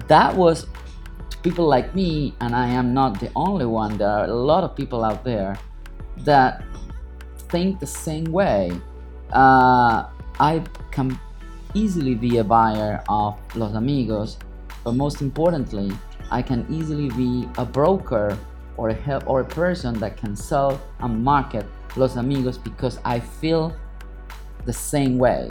that 0.07 0.35
was 0.35 0.65
people 1.43 1.67
like 1.67 1.93
me, 1.93 2.33
and 2.41 2.55
I 2.55 2.67
am 2.67 2.93
not 2.93 3.19
the 3.19 3.29
only 3.35 3.65
one. 3.65 3.97
There 3.97 4.07
are 4.09 4.25
a 4.25 4.33
lot 4.51 4.63
of 4.63 4.75
people 4.75 5.03
out 5.03 5.23
there 5.25 5.57
that 6.29 6.63
think 7.51 7.79
the 7.79 7.87
same 8.07 8.25
way. 8.25 8.71
Uh, 9.31 10.05
I 10.39 10.61
can 10.91 11.19
easily 11.73 12.15
be 12.15 12.37
a 12.37 12.43
buyer 12.43 13.03
of 13.09 13.35
Los 13.55 13.73
Amigos, 13.75 14.37
but 14.83 14.93
most 14.95 15.21
importantly, 15.21 15.91
I 16.31 16.41
can 16.41 16.65
easily 16.69 17.09
be 17.09 17.47
a 17.57 17.65
broker 17.65 18.37
or 18.77 18.89
a 18.89 18.93
help 18.93 19.27
or 19.27 19.41
a 19.41 19.45
person 19.45 19.99
that 19.99 20.17
can 20.17 20.35
sell 20.35 20.81
and 20.99 21.23
market 21.23 21.65
Los 21.95 22.15
Amigos 22.15 22.57
because 22.57 22.99
I 23.05 23.19
feel 23.19 23.75
the 24.65 24.73
same 24.73 25.17
way. 25.17 25.49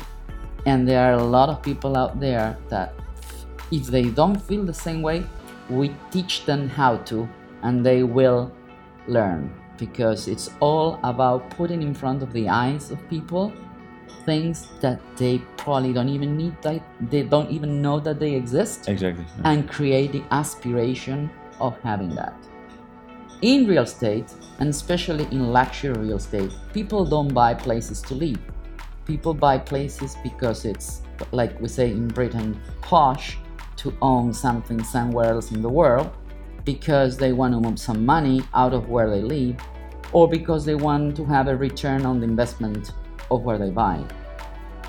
And 0.66 0.88
there 0.88 1.04
are 1.04 1.18
a 1.18 1.22
lot 1.22 1.48
of 1.48 1.62
people 1.62 1.96
out 1.96 2.20
there 2.20 2.56
that 2.68 2.94
if 3.70 3.86
they 3.86 4.04
don't 4.04 4.40
feel 4.40 4.64
the 4.64 4.74
same 4.74 5.02
way, 5.02 5.24
we 5.68 5.94
teach 6.10 6.44
them 6.44 6.68
how 6.68 6.96
to 7.08 7.28
and 7.62 7.84
they 7.84 8.02
will 8.02 8.52
learn 9.06 9.52
because 9.78 10.28
it's 10.28 10.50
all 10.60 10.98
about 11.02 11.48
putting 11.50 11.82
in 11.82 11.94
front 11.94 12.22
of 12.22 12.32
the 12.32 12.48
eyes 12.48 12.90
of 12.90 12.98
people 13.08 13.52
things 14.24 14.68
that 14.80 15.00
they 15.16 15.38
probably 15.56 15.92
don't 15.92 16.08
even 16.08 16.36
need 16.36 16.54
that 16.62 16.80
they 17.10 17.22
don't 17.22 17.50
even 17.50 17.82
know 17.82 17.98
that 17.98 18.20
they 18.20 18.34
exist 18.34 18.88
exactly 18.88 19.24
yeah. 19.24 19.50
and 19.50 19.68
create 19.68 20.12
the 20.12 20.22
aspiration 20.30 21.30
of 21.60 21.78
having 21.80 22.14
that. 22.14 22.34
In 23.42 23.66
real 23.66 23.82
estate, 23.82 24.32
and 24.60 24.68
especially 24.68 25.24
in 25.32 25.52
luxury 25.52 25.92
real 25.98 26.18
estate, 26.18 26.52
people 26.72 27.04
don't 27.04 27.34
buy 27.34 27.54
places 27.54 28.00
to 28.02 28.14
live. 28.14 28.38
People 29.04 29.34
buy 29.34 29.58
places 29.58 30.14
because 30.22 30.64
it's, 30.64 31.02
like 31.32 31.60
we 31.60 31.66
say 31.66 31.90
in 31.90 32.06
Britain, 32.06 32.60
posh 32.82 33.36
to 33.78 33.92
own 34.00 34.32
something 34.32 34.80
somewhere 34.84 35.32
else 35.32 35.50
in 35.50 35.60
the 35.60 35.68
world 35.68 36.08
because 36.64 37.16
they 37.16 37.32
want 37.32 37.52
to 37.52 37.58
move 37.58 37.80
some 37.80 38.06
money 38.06 38.42
out 38.54 38.72
of 38.72 38.88
where 38.88 39.10
they 39.10 39.22
live 39.22 39.56
or 40.12 40.28
because 40.28 40.64
they 40.64 40.76
want 40.76 41.16
to 41.16 41.24
have 41.24 41.48
a 41.48 41.56
return 41.56 42.06
on 42.06 42.20
the 42.20 42.24
investment 42.24 42.92
of 43.32 43.42
where 43.42 43.58
they 43.58 43.70
buy 43.70 44.00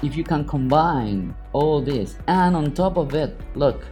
if 0.03 0.15
you 0.15 0.23
can 0.23 0.45
combine 0.45 1.33
all 1.53 1.81
this 1.81 2.17
and 2.27 2.55
on 2.55 2.71
top 2.73 2.97
of 2.97 3.15
it 3.15 3.39
look 3.55 3.85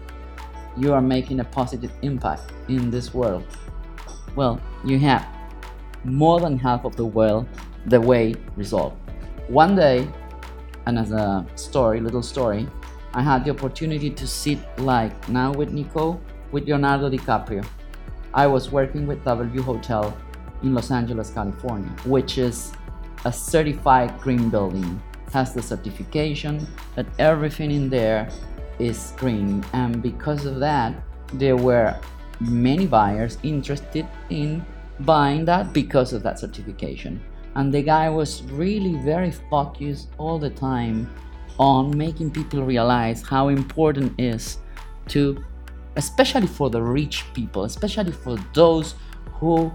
you 0.78 0.94
are 0.94 1.02
making 1.02 1.40
a 1.40 1.44
positive 1.46 1.92
impact 2.04 2.52
in 2.68 2.92
this 2.92 3.14
world 3.14 3.46
well 4.36 4.60
you 4.84 4.98
have 5.00 5.26
more 6.04 6.40
than 6.40 6.58
half 6.58 6.86
of 6.86 6.96
the 6.96 7.06
world 7.06 7.48
the 7.88 8.00
way 8.00 8.34
resolved. 8.56 8.98
One 9.48 9.76
day 9.76 10.08
another 10.88 11.46
story 11.56 12.00
little 12.00 12.24
story 12.24 12.68
i 13.14 13.22
had 13.22 13.46
the 13.46 13.52
opportunity 13.52 14.10
to 14.10 14.26
sit 14.26 14.58
like 14.80 15.14
now 15.30 15.54
with 15.54 15.72
nico 15.72 16.20
with 16.52 16.66
leonardo 16.66 17.10
dicaprio. 17.10 17.64
I 18.34 18.48
was 18.48 18.72
working 18.72 19.06
with 19.06 19.24
w 19.24 19.62
hotel 19.62 20.18
in 20.64 20.74
los 20.74 20.90
angeles 20.90 21.30
california 21.30 21.90
which 22.06 22.38
is 22.38 22.72
a 23.26 23.32
certified 23.32 24.20
green 24.20 24.50
building. 24.50 25.02
Has 25.32 25.54
the 25.54 25.62
certification 25.62 26.68
that 26.96 27.06
everything 27.20 27.72
in 27.72 27.90
there 27.90 28.30
is 28.80 29.14
green. 29.18 29.64
And 29.74 30.02
because 30.02 30.46
of 30.46 30.60
that 30.60 30.94
there 31.34 31.56
were 31.56 31.96
many 32.50 32.88
buyers 32.88 33.38
interested 33.44 34.08
in 34.30 34.66
buying 35.02 35.46
that 35.46 35.74
because 35.74 36.14
of 36.14 36.24
that 36.24 36.40
certification. 36.40 37.22
And 37.56 37.74
the 37.74 37.82
guy 37.82 38.10
was 38.10 38.44
really 38.44 38.96
very 39.04 39.32
focused 39.32 40.10
all 40.18 40.40
the 40.40 40.50
time 40.50 41.10
on 41.58 41.96
making 41.98 42.32
people 42.32 42.64
realize 42.64 43.22
how 43.22 43.50
important 43.50 44.20
it 44.20 44.24
is 44.24 44.58
to 45.10 45.44
especially 45.98 46.48
for 46.48 46.70
the 46.70 46.82
rich 46.82 47.26
people 47.34 47.66
especially 47.66 48.14
for 48.14 48.38
those 48.54 48.96
who 49.34 49.70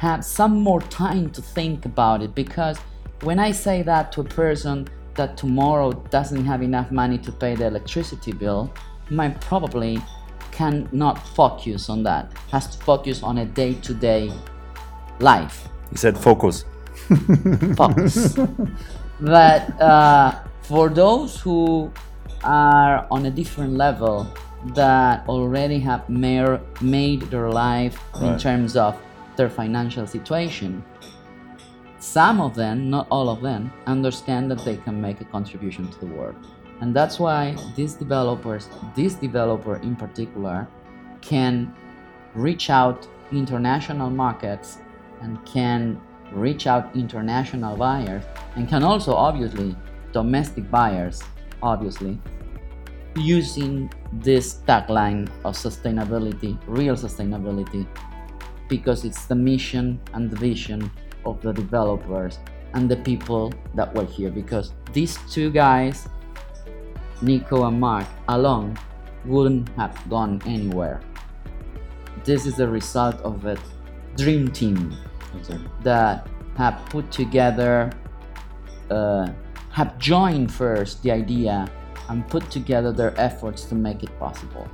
have 0.00 0.24
some 0.24 0.54
more 0.60 0.80
time 0.80 1.28
to 1.28 1.42
think 1.42 1.84
about 1.84 2.22
it. 2.22 2.34
Because 2.34 2.78
when 3.20 3.38
I 3.38 3.50
say 3.50 3.82
that 3.82 4.12
to 4.12 4.22
a 4.22 4.24
person 4.24 4.88
that 5.14 5.36
tomorrow 5.36 5.92
doesn't 5.92 6.46
have 6.46 6.62
enough 6.62 6.90
money 6.90 7.18
to 7.18 7.30
pay 7.30 7.54
the 7.54 7.66
electricity 7.66 8.32
bill, 8.32 8.72
might 9.10 9.38
probably 9.42 9.98
cannot 10.60 11.16
focus 11.40 11.88
on 11.88 12.02
that. 12.02 12.24
Has 12.50 12.64
to 12.72 12.78
focus 12.84 13.22
on 13.22 13.38
a 13.38 13.46
day-to-day 13.46 14.24
life 15.20 15.68
he 15.90 15.96
said 15.96 16.16
focus 16.16 16.64
focus. 17.76 18.36
but 19.20 19.80
uh, 19.80 20.40
for 20.62 20.88
those 20.88 21.40
who 21.40 21.90
are 22.44 23.06
on 23.10 23.26
a 23.26 23.30
different 23.30 23.74
level 23.74 24.26
that 24.74 25.26
already 25.28 25.78
have 25.78 26.08
mer- 26.08 26.60
made 26.80 27.22
their 27.22 27.50
life 27.50 27.98
in 28.20 28.38
terms 28.38 28.76
of 28.76 28.96
their 29.36 29.48
financial 29.48 30.06
situation, 30.06 30.84
some 31.98 32.40
of 32.40 32.54
them, 32.54 32.90
not 32.90 33.06
all 33.10 33.28
of 33.30 33.40
them, 33.40 33.72
understand 33.86 34.50
that 34.50 34.62
they 34.64 34.76
can 34.76 35.00
make 35.00 35.20
a 35.20 35.24
contribution 35.24 35.88
to 35.88 35.98
the 36.00 36.06
world. 36.06 36.36
And 36.80 36.94
that's 36.94 37.18
why 37.18 37.56
these 37.76 37.94
developers, 37.94 38.68
this 38.94 39.14
developer 39.14 39.76
in 39.76 39.96
particular, 39.96 40.66
can 41.20 41.74
reach 42.34 42.70
out 42.70 43.06
international 43.32 44.10
markets 44.10 44.78
and 45.20 45.44
can 45.44 46.00
reach 46.32 46.66
out 46.66 46.94
international 46.96 47.76
buyers 47.76 48.24
and 48.56 48.68
can 48.68 48.82
also 48.82 49.12
obviously 49.12 49.76
domestic 50.12 50.70
buyers 50.70 51.20
obviously 51.62 52.18
using 53.16 53.92
this 54.12 54.60
tagline 54.66 55.28
of 55.44 55.54
sustainability 55.56 56.58
real 56.66 56.94
sustainability 56.94 57.86
because 58.70 59.04
it's 59.04 59.26
the 59.26 59.34
mission 59.34 60.00
and 60.14 60.30
the 60.30 60.36
vision 60.36 60.90
of 61.26 61.42
the 61.42 61.52
developers 61.52 62.38
and 62.72 62.88
the 62.88 62.96
people 62.96 63.52
that 63.74 63.92
were 63.94 64.04
here. 64.04 64.30
Because 64.30 64.72
these 64.92 65.18
two 65.28 65.50
guys 65.50 66.08
nico 67.22 67.64
and 67.64 67.80
mark 67.80 68.06
alone 68.28 68.76
wouldn't 69.24 69.68
have 69.70 69.96
gone 70.08 70.40
anywhere 70.46 71.00
this 72.24 72.46
is 72.46 72.56
the 72.56 72.68
result 72.68 73.16
of 73.22 73.44
a 73.46 73.56
dream 74.16 74.48
team 74.48 74.94
that 75.82 76.26
have 76.56 76.84
put 76.90 77.10
together, 77.10 77.90
uh, 78.90 79.28
have 79.70 79.98
joined 79.98 80.52
first 80.52 81.02
the 81.02 81.10
idea 81.10 81.70
and 82.08 82.26
put 82.28 82.50
together 82.50 82.92
their 82.92 83.18
efforts 83.18 83.64
to 83.66 83.74
make 83.74 84.02
it 84.02 84.10
possible. 84.18 84.68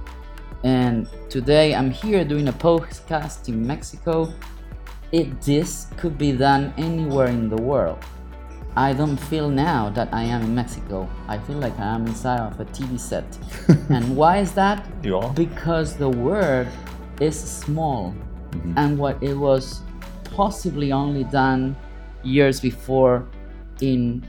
And 0.64 1.08
today 1.28 1.74
I'm 1.74 1.90
here 1.90 2.24
doing 2.24 2.48
a 2.48 2.52
podcast 2.52 3.48
in 3.48 3.64
Mexico. 3.64 4.32
It 5.12 5.40
this 5.42 5.86
could 5.96 6.18
be 6.18 6.32
done 6.32 6.74
anywhere 6.76 7.28
in 7.28 7.48
the 7.48 7.62
world. 7.62 8.02
I 8.78 8.92
don't 8.92 9.16
feel 9.16 9.48
now 9.48 9.88
that 9.90 10.12
I 10.12 10.24
am 10.24 10.42
in 10.42 10.54
Mexico. 10.54 11.08
I 11.28 11.38
feel 11.38 11.56
like 11.56 11.78
I 11.80 11.94
am 11.94 12.06
inside 12.06 12.40
of 12.40 12.60
a 12.60 12.66
TV 12.66 13.00
set. 13.00 13.24
and 13.88 14.14
why 14.14 14.36
is 14.36 14.52
that? 14.52 14.86
You 15.02 15.16
are? 15.16 15.32
Because 15.32 15.96
the 15.96 16.10
world 16.10 16.68
is 17.18 17.38
small. 17.38 18.14
Mm-hmm. 18.50 18.72
And 18.76 18.98
what 18.98 19.22
it 19.22 19.32
was 19.32 19.80
possibly 20.24 20.92
only 20.92 21.24
done 21.24 21.74
years 22.22 22.60
before 22.60 23.26
in, 23.80 24.22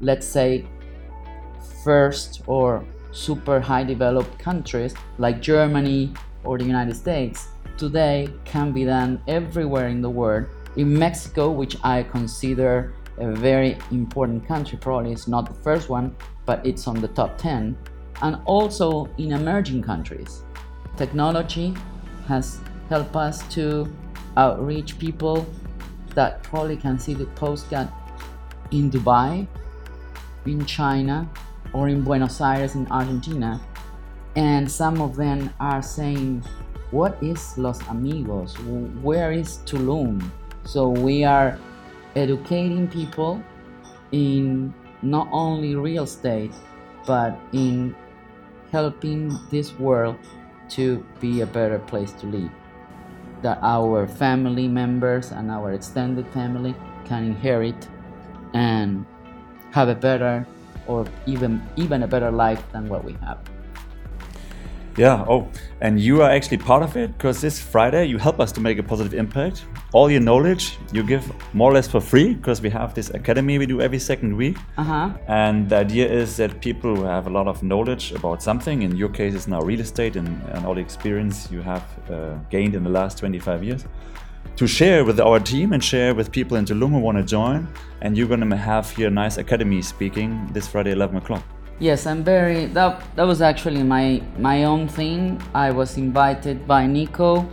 let's 0.00 0.26
say, 0.26 0.64
first 1.84 2.40
or 2.46 2.82
super 3.12 3.60
high 3.60 3.84
developed 3.84 4.38
countries 4.38 4.94
like 5.18 5.42
Germany 5.42 6.14
or 6.42 6.56
the 6.56 6.64
United 6.64 6.96
States, 6.96 7.48
today 7.76 8.28
can 8.46 8.72
be 8.72 8.86
done 8.86 9.20
everywhere 9.28 9.88
in 9.88 10.00
the 10.00 10.08
world. 10.08 10.46
In 10.76 10.98
Mexico, 10.98 11.50
which 11.50 11.76
I 11.84 12.02
consider 12.04 12.94
a 13.18 13.32
very 13.32 13.78
important 13.90 14.46
country, 14.46 14.78
probably 14.78 15.12
it's 15.12 15.28
not 15.28 15.46
the 15.46 15.54
first 15.62 15.88
one, 15.88 16.14
but 16.46 16.64
it's 16.66 16.86
on 16.86 17.00
the 17.00 17.08
top 17.08 17.38
10, 17.38 17.76
and 18.22 18.38
also 18.44 19.08
in 19.18 19.32
emerging 19.32 19.82
countries. 19.82 20.42
Technology 20.96 21.74
has 22.26 22.60
helped 22.88 23.16
us 23.16 23.46
to 23.54 23.90
outreach 24.36 24.98
people 24.98 25.46
that 26.14 26.42
probably 26.42 26.76
can 26.76 26.98
see 26.98 27.14
the 27.14 27.26
postcard 27.36 27.88
in 28.70 28.90
Dubai, 28.90 29.46
in 30.46 30.64
China, 30.64 31.28
or 31.72 31.88
in 31.88 32.02
Buenos 32.02 32.40
Aires 32.40 32.74
in 32.74 32.86
Argentina. 32.90 33.60
And 34.36 34.70
some 34.70 35.00
of 35.00 35.16
them 35.16 35.52
are 35.60 35.82
saying, 35.82 36.44
What 36.90 37.20
is 37.22 37.56
Los 37.58 37.80
Amigos? 37.88 38.58
Where 39.02 39.32
is 39.32 39.58
Tulum? 39.66 40.22
So 40.64 40.88
we 40.88 41.24
are 41.24 41.58
educating 42.16 42.88
people 42.88 43.42
in 44.12 44.72
not 45.02 45.28
only 45.32 45.74
real 45.74 46.04
estate, 46.04 46.52
but 47.06 47.38
in 47.52 47.94
helping 48.72 49.38
this 49.50 49.78
world 49.78 50.16
to 50.68 51.04
be 51.20 51.42
a 51.42 51.46
better 51.46 51.78
place 51.78 52.12
to 52.12 52.26
live. 52.26 52.50
That 53.42 53.58
our 53.62 54.06
family 54.06 54.68
members 54.68 55.30
and 55.30 55.50
our 55.50 55.72
extended 55.72 56.26
family 56.28 56.74
can 57.04 57.24
inherit 57.24 57.88
and 58.54 59.04
have 59.72 59.88
a 59.88 59.94
better 59.94 60.46
or 60.86 61.06
even 61.26 61.62
even 61.76 62.02
a 62.02 62.06
better 62.06 62.30
life 62.30 62.62
than 62.72 62.88
what 62.88 63.04
we 63.04 63.12
have. 63.20 63.38
Yeah, 64.96 65.24
oh, 65.28 65.48
and 65.80 65.98
you 65.98 66.22
are 66.22 66.30
actually 66.30 66.58
part 66.58 66.84
of 66.84 66.96
it 66.96 67.12
because 67.18 67.40
this 67.40 67.60
Friday 67.60 68.04
you 68.06 68.16
help 68.16 68.38
us 68.38 68.52
to 68.52 68.60
make 68.60 68.78
a 68.78 68.82
positive 68.82 69.12
impact. 69.12 69.64
All 69.92 70.08
your 70.08 70.20
knowledge 70.20 70.78
you 70.92 71.02
give 71.02 71.24
more 71.52 71.72
or 71.72 71.74
less 71.74 71.88
for 71.88 72.00
free 72.00 72.34
because 72.34 72.62
we 72.62 72.70
have 72.70 72.94
this 72.94 73.10
academy 73.10 73.58
we 73.58 73.66
do 73.66 73.80
every 73.80 73.98
second 73.98 74.36
week. 74.36 74.56
Uh-huh. 74.76 75.10
And 75.26 75.68
the 75.68 75.76
idea 75.78 76.08
is 76.08 76.36
that 76.36 76.60
people 76.60 76.94
who 76.94 77.02
have 77.02 77.26
a 77.26 77.30
lot 77.30 77.48
of 77.48 77.62
knowledge 77.64 78.12
about 78.12 78.40
something, 78.40 78.82
in 78.82 78.96
your 78.96 79.08
case 79.08 79.34
it's 79.34 79.48
now 79.48 79.62
real 79.62 79.80
estate 79.80 80.14
and, 80.14 80.28
and 80.50 80.64
all 80.64 80.74
the 80.74 80.80
experience 80.80 81.50
you 81.50 81.60
have 81.60 81.84
uh, 82.08 82.34
gained 82.50 82.76
in 82.76 82.84
the 82.84 82.90
last 82.90 83.18
25 83.18 83.64
years, 83.64 83.84
to 84.56 84.68
share 84.68 85.04
with 85.04 85.18
our 85.18 85.40
team 85.40 85.72
and 85.72 85.82
share 85.82 86.14
with 86.14 86.30
people 86.30 86.56
in 86.56 86.64
Tulum 86.64 86.90
who 86.90 86.98
want 87.00 87.18
to 87.18 87.24
join. 87.24 87.66
And 88.00 88.16
you're 88.16 88.28
going 88.28 88.48
to 88.48 88.56
have 88.56 88.88
here 88.90 89.08
a 89.08 89.10
nice 89.10 89.38
academy 89.38 89.82
speaking 89.82 90.48
this 90.52 90.68
Friday, 90.68 90.92
11 90.92 91.16
o'clock. 91.16 91.42
Yes, 91.80 92.06
I'm 92.06 92.22
very. 92.22 92.66
That 92.66 93.02
that 93.16 93.24
was 93.24 93.42
actually 93.42 93.82
my 93.82 94.22
my 94.38 94.62
own 94.64 94.86
thing. 94.86 95.42
I 95.54 95.72
was 95.72 95.98
invited 95.98 96.68
by 96.68 96.86
Nico. 96.86 97.48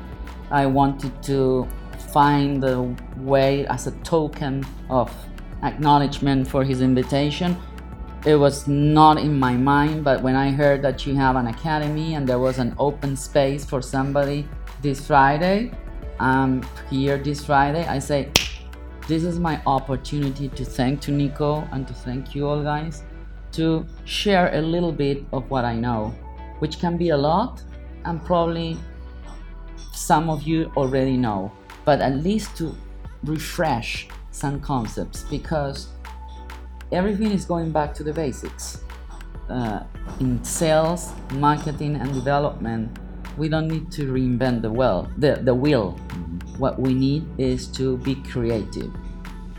I 0.52 0.68
wanted 0.68 1.24
to 1.24 1.68
find 2.14 2.62
the 2.62 2.96
way 3.18 3.66
as 3.66 3.88
a 3.88 3.92
token 4.04 4.64
of 4.90 5.12
acknowledgement 5.64 6.48
for 6.48 6.64
his 6.64 6.82
invitation. 6.82 7.58
It 8.24 8.36
was 8.36 8.68
not 8.68 9.18
in 9.18 9.40
my 9.40 9.54
mind, 9.54 10.04
but 10.04 10.22
when 10.22 10.36
I 10.36 10.52
heard 10.52 10.84
that 10.84 11.08
you 11.08 11.16
have 11.16 11.36
an 11.36 11.48
academy 11.48 12.14
and 12.14 12.28
there 12.28 12.38
was 12.38 12.60
an 12.60 12.76
open 12.78 13.16
space 13.16 13.66
for 13.66 13.82
somebody 13.82 14.48
this 14.84 15.08
Friday, 15.08 15.72
um, 16.20 16.62
here 16.92 17.18
this 17.18 17.44
Friday, 17.44 17.88
I 17.88 17.98
say, 17.98 18.30
this 19.08 19.24
is 19.24 19.40
my 19.40 19.60
opportunity 19.66 20.50
to 20.50 20.64
thank 20.64 21.02
to 21.02 21.12
Nico 21.12 21.68
and 21.72 21.88
to 21.88 21.94
thank 21.96 22.36
you 22.36 22.48
all 22.48 22.62
guys 22.62 23.02
to 23.54 23.86
share 24.06 24.54
a 24.54 24.62
little 24.62 24.92
bit 24.92 25.24
of 25.32 25.50
what 25.50 25.66
I 25.66 25.76
know, 25.76 26.14
which 26.60 26.80
can 26.80 26.98
be 26.98 27.10
a 27.10 27.18
lot 27.18 27.64
and 28.06 28.24
probably 28.24 28.78
some 29.94 30.30
of 30.30 30.44
you 30.44 30.72
already 30.76 31.18
know, 31.18 31.52
but 31.86 32.02
at 32.02 32.18
least 32.18 32.56
to 32.58 32.76
refresh 33.24 34.08
some 34.32 34.60
concepts 34.60 35.24
because 35.30 35.90
everything 36.92 37.32
is 37.32 37.46
going 37.46 37.72
back 37.72 37.94
to 37.96 38.04
the 38.04 38.14
basics. 38.14 38.84
Uh, 39.50 39.84
in 40.20 40.42
sales, 40.44 41.12
marketing, 41.34 41.96
and 41.96 42.14
development, 42.14 42.98
we 43.38 43.50
don't 43.50 43.68
need 43.68 43.92
to 43.92 44.12
reinvent 44.12 44.62
the 44.62 44.72
well, 44.72 45.10
the, 45.18 45.40
the 45.44 45.54
wheel. 45.54 45.92
What 46.58 46.80
we 46.80 46.94
need 46.94 47.28
is 47.38 47.68
to 47.80 47.98
be 47.98 48.16
creative. 48.16 48.92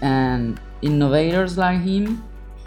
And 0.00 0.60
innovators 0.82 1.58
like 1.58 1.80
him 1.80 2.24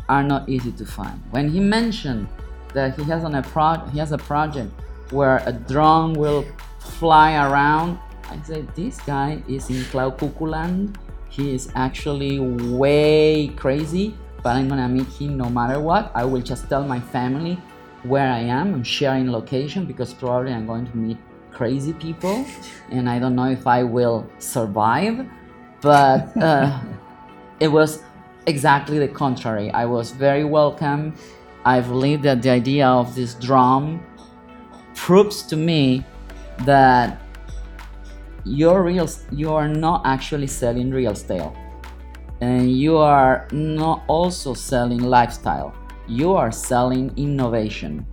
are 0.10 0.24
not 0.24 0.48
easy 0.48 0.72
to 0.74 0.86
find. 0.86 1.22
When 1.32 1.50
he 1.50 1.60
mentioned 1.60 2.28
that 2.74 2.96
he 2.98 3.04
has 3.06 3.24
on 3.24 3.36
a 3.36 3.42
pro- 3.42 3.86
he 3.92 4.00
has 4.00 4.12
a 4.12 4.18
project 4.18 4.72
where 5.12 5.42
a 5.46 5.52
drone 5.52 6.14
will 6.14 6.46
fly 6.80 7.36
around, 7.36 8.00
I 8.30 8.40
said 8.44 8.68
this 8.76 9.00
guy 9.02 9.42
is 9.48 9.70
in 9.70 9.84
Cloud 9.86 10.18
Cuckoo 10.18 10.46
land. 10.48 10.98
He 11.30 11.54
is 11.54 11.70
actually 11.76 12.40
way 12.40 13.50
crazy, 13.56 14.16
but 14.44 14.56
I'm 14.56 14.68
gonna 14.68 14.88
meet 14.88 15.08
him 15.08 15.38
no 15.38 15.50
matter 15.50 15.80
what. 15.80 16.12
I 16.16 16.26
will 16.26 16.42
just 16.42 16.70
tell 16.70 16.84
my 16.84 17.00
family 17.00 17.58
where 18.04 18.32
I 18.32 18.40
am. 18.40 18.74
I'm 18.74 18.84
sharing 18.84 19.32
location 19.32 19.86
because 19.86 20.14
probably 20.14 20.54
I'm 20.54 20.66
going 20.66 20.86
to 20.86 20.98
meet 20.98 21.18
crazy 21.52 21.94
people, 21.94 22.46
and 22.92 23.10
I 23.10 23.20
don't 23.20 23.36
know 23.36 23.50
if 23.50 23.66
I 23.66 23.84
will 23.84 24.30
survive. 24.40 25.26
But 25.82 26.36
uh, 26.38 26.80
it 27.60 27.68
was 27.68 28.02
exactly 28.48 29.00
the 29.00 29.08
contrary. 29.08 29.72
I 29.72 29.86
was 29.86 30.12
very 30.12 30.44
welcome. 30.44 31.16
I 31.66 31.82
believe 31.82 32.22
that 32.24 32.42
the 32.42 32.50
idea 32.50 32.88
of 32.88 33.16
this 33.16 33.34
drum 33.36 34.06
proves 34.94 35.44
to 35.44 35.56
me 35.56 36.06
that 36.66 37.22
you're 38.46 38.84
real 38.84 39.10
you 39.32 39.52
are 39.52 39.68
not 39.68 40.06
actually 40.06 40.48
selling 40.48 40.92
real 40.92 41.12
estate 41.12 41.52
and 42.42 42.72
you 42.72 42.96
are 42.98 43.48
not 43.52 44.04
also 44.08 44.54
selling 44.54 45.00
lifestyle. 45.00 45.74
You 46.08 46.34
are 46.34 46.52
selling 46.52 47.12
innovation. 47.18 48.06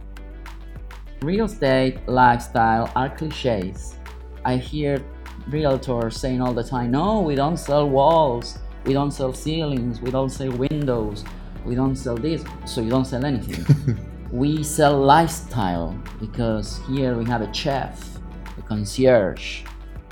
Real 1.20 1.44
estate 1.44 2.08
lifestyle 2.08 2.90
are 2.96 3.10
cliches. 3.10 3.96
I 4.44 4.56
hear 4.56 5.04
realtors 5.50 6.14
saying 6.14 6.40
all 6.40 6.54
the 6.54 6.62
time 6.62 6.92
no 6.92 7.20
we 7.20 7.34
don't 7.34 7.56
sell 7.56 7.88
walls 7.88 8.58
we 8.84 8.92
don't 8.92 9.10
sell 9.10 9.32
ceilings, 9.32 10.00
we 10.00 10.10
don't 10.10 10.30
sell 10.30 10.50
windows, 10.52 11.24
we 11.64 11.74
don't 11.74 11.96
sell 11.96 12.16
this, 12.16 12.44
so 12.64 12.80
you 12.80 12.90
don't 12.90 13.04
sell 13.04 13.24
anything. 13.24 13.64
we 14.32 14.62
sell 14.62 14.98
lifestyle 14.98 15.96
because 16.20 16.80
here 16.88 17.16
we 17.16 17.24
have 17.26 17.42
a 17.42 17.52
chef, 17.54 18.18
a 18.58 18.62
concierge, 18.62 19.62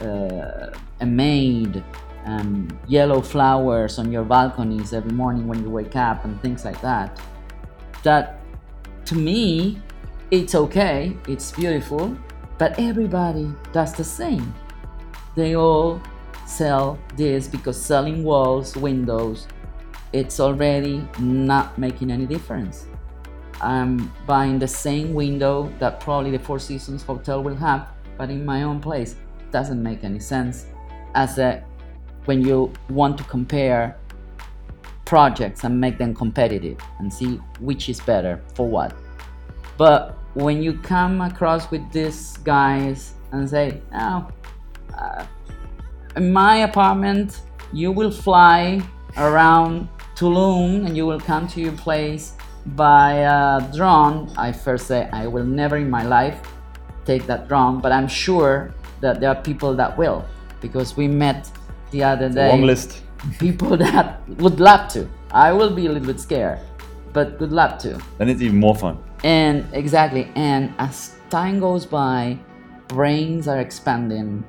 uh, 0.00 0.70
a 1.00 1.06
maid, 1.06 1.82
and 2.24 2.78
yellow 2.86 3.20
flowers 3.20 3.98
on 3.98 4.12
your 4.12 4.24
balconies 4.24 4.92
every 4.92 5.12
morning 5.12 5.46
when 5.46 5.62
you 5.62 5.70
wake 5.70 5.96
up, 5.96 6.24
and 6.24 6.40
things 6.42 6.64
like 6.64 6.80
that. 6.82 7.20
That 8.02 8.40
to 9.06 9.14
me, 9.14 9.80
it's 10.30 10.54
okay, 10.54 11.16
it's 11.26 11.50
beautiful, 11.50 12.16
but 12.58 12.78
everybody 12.78 13.52
does 13.72 13.94
the 13.94 14.04
same. 14.04 14.54
They 15.34 15.56
all 15.56 16.00
sell 16.50 16.98
this 17.16 17.46
because 17.46 17.80
selling 17.80 18.24
walls, 18.24 18.76
windows, 18.76 19.46
it's 20.12 20.40
already 20.40 21.06
not 21.18 21.78
making 21.78 22.10
any 22.10 22.26
difference. 22.26 22.86
I'm 23.60 24.12
buying 24.26 24.58
the 24.58 24.68
same 24.68 25.14
window 25.14 25.72
that 25.78 26.00
probably 26.00 26.30
the 26.30 26.38
Four 26.38 26.58
Seasons 26.58 27.02
hotel 27.02 27.42
will 27.42 27.56
have, 27.56 27.90
but 28.18 28.30
in 28.30 28.44
my 28.44 28.62
own 28.62 28.80
place. 28.80 29.16
Doesn't 29.50 29.82
make 29.82 30.04
any 30.04 30.18
sense 30.18 30.66
as 31.14 31.38
a 31.38 31.62
when 32.24 32.40
you 32.42 32.72
want 32.88 33.18
to 33.18 33.24
compare 33.24 33.96
projects 35.04 35.64
and 35.64 35.80
make 35.80 35.98
them 35.98 36.14
competitive 36.14 36.78
and 37.00 37.12
see 37.12 37.40
which 37.58 37.88
is 37.88 38.00
better 38.00 38.40
for 38.54 38.68
what. 38.68 38.94
But 39.76 40.16
when 40.34 40.62
you 40.62 40.74
come 40.74 41.20
across 41.20 41.70
with 41.70 41.90
these 41.90 42.36
guys 42.38 43.14
and 43.32 43.48
say, 43.48 43.80
oh, 43.94 44.28
uh, 44.96 45.26
in 46.16 46.32
my 46.32 46.58
apartment, 46.58 47.40
you 47.72 47.92
will 47.92 48.10
fly 48.10 48.82
around 49.16 49.88
Tulum 50.16 50.86
and 50.86 50.96
you 50.96 51.06
will 51.06 51.20
come 51.20 51.46
to 51.48 51.60
your 51.60 51.72
place 51.72 52.34
by 52.66 53.12
a 53.12 53.72
drone. 53.72 54.32
I 54.36 54.52
first 54.52 54.86
say 54.86 55.08
I 55.12 55.26
will 55.26 55.44
never 55.44 55.76
in 55.76 55.88
my 55.88 56.04
life 56.04 56.40
take 57.04 57.26
that 57.26 57.48
drone, 57.48 57.80
but 57.80 57.92
I'm 57.92 58.08
sure 58.08 58.74
that 59.00 59.20
there 59.20 59.30
are 59.30 59.40
people 59.40 59.74
that 59.76 59.96
will 59.96 60.24
because 60.60 60.96
we 60.96 61.08
met 61.08 61.50
the 61.90 62.02
other 62.02 62.28
day. 62.28 62.50
Long 62.50 62.62
list. 62.62 63.02
People 63.38 63.76
that 63.76 64.20
would 64.38 64.60
love 64.60 64.88
to. 64.92 65.08
I 65.32 65.52
will 65.52 65.74
be 65.74 65.86
a 65.86 65.92
little 65.92 66.06
bit 66.06 66.20
scared, 66.20 66.58
but 67.12 67.38
good 67.38 67.52
luck 67.52 67.78
to. 67.80 68.00
Then 68.18 68.28
it's 68.28 68.42
even 68.42 68.58
more 68.58 68.74
fun. 68.74 68.98
And 69.22 69.66
exactly, 69.72 70.30
and 70.34 70.74
as 70.78 71.14
time 71.28 71.60
goes 71.60 71.86
by, 71.86 72.38
brains 72.88 73.46
are 73.46 73.60
expanding 73.60 74.44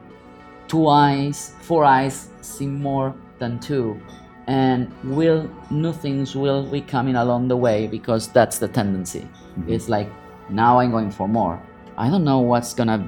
two 0.72 0.88
eyes, 0.88 1.54
four 1.60 1.84
eyes 1.84 2.30
see 2.40 2.66
more 2.66 3.14
than 3.40 3.60
two. 3.60 4.00
And 4.48 4.90
will 5.04 5.50
new 5.70 5.92
things 5.92 6.34
will 6.34 6.64
be 6.66 6.80
coming 6.80 7.18
along 7.18 7.50
the 7.50 7.58
way 7.58 7.88
because 7.88 8.30
that's 8.30 8.58
the 8.58 8.70
tendency. 8.70 9.20
Mm-hmm. 9.20 9.74
It's 9.74 9.90
like 9.90 10.10
now 10.50 10.80
I'm 10.80 10.92
going 10.92 11.12
for 11.12 11.28
more. 11.28 11.62
I 11.98 12.10
don't 12.10 12.24
know 12.24 12.40
what's 12.40 12.74
gonna 12.74 13.00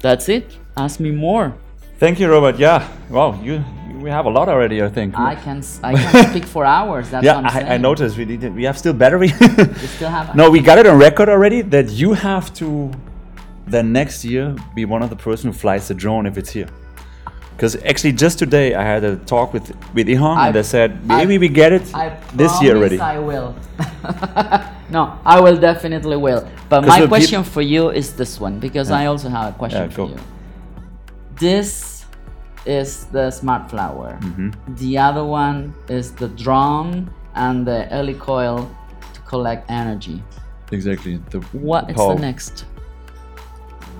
that's 0.00 0.28
it 0.28 0.56
ask 0.76 1.00
me 1.00 1.10
more 1.10 1.54
Thank 2.02 2.18
you, 2.18 2.28
Robert. 2.28 2.58
Yeah. 2.58 2.88
Wow. 3.10 3.40
You, 3.44 3.62
we 4.02 4.10
have 4.10 4.26
a 4.26 4.30
lot 4.30 4.48
already. 4.48 4.82
I 4.82 4.88
think. 4.88 5.18
i 5.18 5.34
can 5.46 5.62
i 5.82 5.94
can 5.94 6.30
speak 6.30 6.44
for 6.44 6.64
hours 6.64 7.10
that's 7.10 7.24
yeah, 7.24 7.40
I, 7.44 7.74
I 7.74 7.76
noticed 7.78 8.16
we 8.16 8.24
did. 8.24 8.54
We 8.54 8.64
have 8.64 8.76
still 8.76 8.92
battery. 8.92 9.30
we 9.40 9.86
still 9.96 10.10
have 10.10 10.34
no, 10.34 10.50
we 10.50 10.60
got 10.60 10.78
it 10.78 10.86
on 10.86 10.98
record 10.98 11.28
already 11.28 11.62
that 11.62 11.90
you 11.90 12.12
have 12.12 12.52
to 12.54 12.90
then 13.66 13.92
next 13.92 14.24
year 14.24 14.56
be 14.74 14.84
one 14.84 15.02
of 15.02 15.10
the 15.10 15.16
person 15.16 15.52
who 15.52 15.56
flies 15.56 15.88
the 15.88 15.94
drone 15.94 16.26
if 16.26 16.36
it's 16.36 16.50
here. 16.50 16.68
Because 17.56 17.76
actually, 17.84 18.12
just 18.12 18.38
today 18.38 18.74
I 18.74 18.82
had 18.82 19.04
a 19.04 19.16
talk 19.16 19.52
with 19.52 19.66
with 19.94 20.08
Ihong 20.08 20.36
I- 20.36 20.46
and 20.46 20.56
they 20.56 20.62
said 20.62 20.90
I- 21.08 21.18
maybe 21.18 21.38
we 21.38 21.48
get 21.48 21.72
it 21.72 21.94
I 21.94 22.18
this 22.34 22.60
year 22.62 22.76
already. 22.76 22.98
I 22.98 23.18
will. 23.18 23.54
no, 24.90 25.18
I 25.24 25.40
will 25.40 25.56
definitely 25.56 26.16
will. 26.16 26.48
But 26.68 26.86
my 26.86 27.06
question 27.06 27.44
for 27.44 27.62
you 27.62 27.90
is 27.90 28.16
this 28.16 28.40
one 28.40 28.58
because 28.58 28.90
I 28.90 29.06
also 29.06 29.28
have 29.28 29.54
a 29.54 29.58
question 29.58 29.82
Yeah, 29.82 29.96
for 29.96 30.08
go. 30.08 30.14
you. 30.14 30.20
This 31.38 31.91
is 32.66 33.06
the 33.06 33.30
smart 33.30 33.70
flower. 33.70 34.18
Mm-hmm. 34.20 34.74
The 34.76 34.98
other 34.98 35.24
one 35.24 35.74
is 35.88 36.12
the 36.12 36.28
drum 36.28 37.12
and 37.34 37.66
the 37.66 37.88
helicoil 37.90 38.68
to 39.14 39.20
collect 39.22 39.70
energy. 39.70 40.22
Exactly. 40.70 41.16
The 41.30 41.40
What 41.52 41.90
is 41.90 41.96
power. 41.96 42.14
the 42.14 42.20
next? 42.20 42.64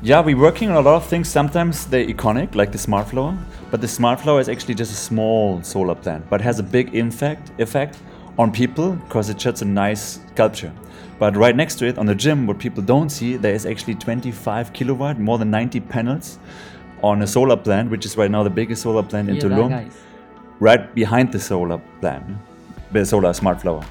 Yeah, 0.02 0.20
we're 0.20 0.36
working 0.36 0.68
on 0.70 0.76
a 0.76 0.80
lot 0.80 0.96
of 0.96 1.06
things. 1.06 1.28
Sometimes 1.28 1.86
they're 1.86 2.06
iconic, 2.06 2.54
like 2.54 2.72
the 2.72 2.78
smart 2.78 3.08
flower, 3.08 3.38
but 3.70 3.80
the 3.80 3.88
smart 3.88 4.20
flower 4.20 4.40
is 4.40 4.48
actually 4.48 4.74
just 4.74 4.92
a 4.92 4.96
small 4.96 5.62
solar 5.62 5.94
plant, 5.94 6.28
but 6.28 6.40
has 6.40 6.58
a 6.58 6.62
big 6.62 6.94
impact 6.94 7.52
effect 7.60 7.98
on 8.38 8.50
people 8.50 8.92
because 8.92 9.30
it 9.30 9.40
sheds 9.40 9.62
a 9.62 9.64
nice 9.64 10.18
sculpture. 10.34 10.72
But 11.20 11.36
right 11.36 11.54
next 11.54 11.76
to 11.76 11.86
it, 11.86 11.98
on 11.98 12.06
the 12.06 12.16
gym, 12.16 12.48
what 12.48 12.58
people 12.58 12.82
don't 12.82 13.10
see, 13.10 13.36
there 13.36 13.54
is 13.54 13.64
actually 13.64 13.94
25 13.94 14.72
kilowatt, 14.72 15.20
more 15.20 15.38
than 15.38 15.50
90 15.52 15.78
panels, 15.80 16.38
on 17.02 17.22
a 17.22 17.26
solar 17.26 17.56
plant, 17.56 17.90
which 17.90 18.06
is 18.06 18.16
right 18.16 18.30
now 18.30 18.42
the 18.42 18.50
biggest 18.50 18.82
solar 18.82 19.02
plant 19.02 19.28
in 19.28 19.38
that, 19.38 19.44
Tulum 19.44 19.92
right 20.60 20.94
behind 20.94 21.32
the 21.32 21.40
solar 21.40 21.78
plant, 22.00 22.24
the 22.92 23.04
solar 23.04 23.32
smart 23.32 23.60
flower. 23.60 23.84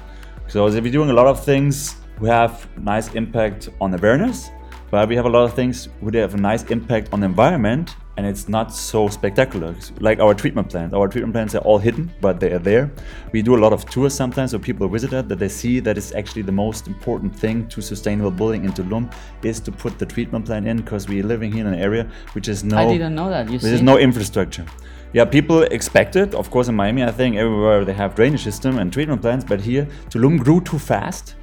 So 0.48 0.64
we're 0.64 0.80
doing 0.90 1.10
a 1.10 1.12
lot 1.12 1.26
of 1.26 1.44
things 1.44 1.96
who 2.18 2.26
have 2.26 2.66
nice 2.78 3.14
impact 3.14 3.68
on 3.80 3.92
awareness, 3.94 4.50
but 4.90 5.08
we 5.08 5.16
have 5.16 5.26
a 5.26 5.28
lot 5.28 5.44
of 5.44 5.54
things 5.54 5.88
who 6.00 6.10
have 6.16 6.34
a 6.34 6.38
nice 6.38 6.64
impact 6.70 7.08
on 7.12 7.20
the 7.20 7.26
environment, 7.26 7.94
and 8.16 8.26
it's 8.26 8.48
not 8.48 8.72
so 8.72 9.08
spectacular. 9.08 9.74
Like 10.00 10.20
our 10.20 10.34
treatment 10.34 10.68
plants, 10.68 10.94
our 10.94 11.08
treatment 11.08 11.34
plants 11.34 11.54
are 11.54 11.60
all 11.60 11.78
hidden, 11.78 12.12
but 12.20 12.40
they 12.40 12.52
are 12.52 12.58
there. 12.58 12.90
We 13.32 13.42
do 13.42 13.56
a 13.56 13.60
lot 13.60 13.72
of 13.72 13.88
tours 13.88 14.14
sometimes, 14.14 14.50
so 14.50 14.58
people 14.58 14.88
visit 14.88 15.12
it 15.12 15.28
that 15.28 15.38
they 15.38 15.48
see 15.48 15.80
that 15.80 15.96
it's 15.96 16.14
actually 16.14 16.42
the 16.42 16.52
most 16.52 16.86
important 16.86 17.34
thing 17.34 17.66
to 17.68 17.80
sustainable 17.80 18.30
building 18.30 18.64
in 18.64 18.72
Tulum 18.72 19.12
is 19.42 19.60
to 19.60 19.72
put 19.72 19.98
the 19.98 20.06
treatment 20.06 20.44
plant 20.46 20.66
in 20.66 20.78
because 20.78 21.08
we're 21.08 21.24
living 21.24 21.50
here 21.52 21.66
in 21.66 21.72
an 21.72 21.78
area 21.78 22.10
which 22.32 22.48
is 22.48 22.64
no 22.64 22.76
I 22.76 22.86
didn't 22.86 23.14
know 23.14 23.30
that. 23.30 23.50
You 23.50 23.58
see? 23.58 23.68
there's 23.68 23.82
no 23.82 23.98
infrastructure. 23.98 24.66
Yeah, 25.14 25.26
people 25.26 25.62
expect 25.64 26.16
it. 26.16 26.34
Of 26.34 26.50
course, 26.50 26.68
in 26.68 26.74
Miami, 26.74 27.04
I 27.04 27.10
think 27.10 27.36
everywhere 27.36 27.84
they 27.84 27.92
have 27.92 28.14
drainage 28.14 28.42
system 28.42 28.78
and 28.78 28.90
treatment 28.92 29.20
plants, 29.20 29.44
but 29.44 29.60
here 29.60 29.86
Tulum 30.08 30.38
grew 30.38 30.60
too 30.60 30.78
fast. 30.78 31.34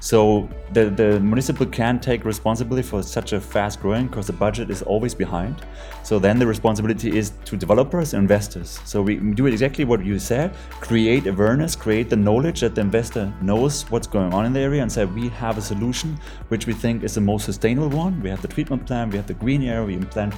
So 0.00 0.48
the, 0.72 0.90
the 0.90 1.20
municipal 1.20 1.66
can't 1.66 2.02
take 2.02 2.24
responsibility 2.24 2.86
for 2.86 3.02
such 3.02 3.32
a 3.32 3.40
fast 3.40 3.80
growing 3.80 4.06
because 4.06 4.26
the 4.26 4.32
budget 4.32 4.70
is 4.70 4.82
always 4.82 5.14
behind. 5.14 5.64
So 6.02 6.18
then 6.18 6.38
the 6.38 6.46
responsibility 6.46 7.16
is 7.16 7.32
to 7.46 7.56
developers 7.56 8.14
and 8.14 8.22
investors. 8.22 8.78
So 8.84 9.02
we 9.02 9.16
do 9.16 9.46
exactly 9.46 9.84
what 9.84 10.04
you 10.04 10.18
said, 10.18 10.54
create 10.80 11.26
awareness, 11.26 11.74
create 11.74 12.10
the 12.10 12.16
knowledge 12.16 12.60
that 12.60 12.74
the 12.74 12.80
investor 12.80 13.32
knows 13.40 13.82
what's 13.90 14.06
going 14.06 14.32
on 14.32 14.46
in 14.46 14.52
the 14.52 14.60
area 14.60 14.82
and 14.82 14.90
say 14.90 15.04
we 15.04 15.28
have 15.30 15.58
a 15.58 15.62
solution 15.62 16.18
which 16.48 16.66
we 16.66 16.72
think 16.72 17.02
is 17.02 17.14
the 17.14 17.20
most 17.20 17.44
sustainable 17.44 17.88
one. 17.88 18.22
We 18.22 18.30
have 18.30 18.42
the 18.42 18.48
treatment 18.48 18.86
plan, 18.86 19.10
we 19.10 19.16
have 19.16 19.26
the 19.26 19.34
green 19.34 19.62
area, 19.62 19.84
we 19.84 20.04
plant 20.06 20.34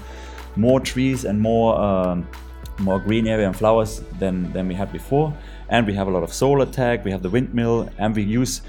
more 0.57 0.81
trees 0.81 1.25
and 1.25 1.41
more 1.41 1.79
um, 1.79 2.27
more 2.79 3.01
green 3.01 3.27
area 3.27 3.47
and 3.47 3.57
flowers 3.57 4.03
than, 4.19 4.53
than 4.53 4.69
we 4.69 4.75
had 4.75 4.93
before. 4.93 5.37
And 5.69 5.87
we 5.87 5.95
have 5.95 6.07
a 6.07 6.11
lot 6.11 6.23
of 6.23 6.33
solar 6.33 6.67
tech, 6.67 7.05
we 7.05 7.11
have 7.11 7.23
the 7.23 7.31
windmill, 7.31 7.89
and 7.99 8.15
we 8.15 8.23
use 8.23 8.63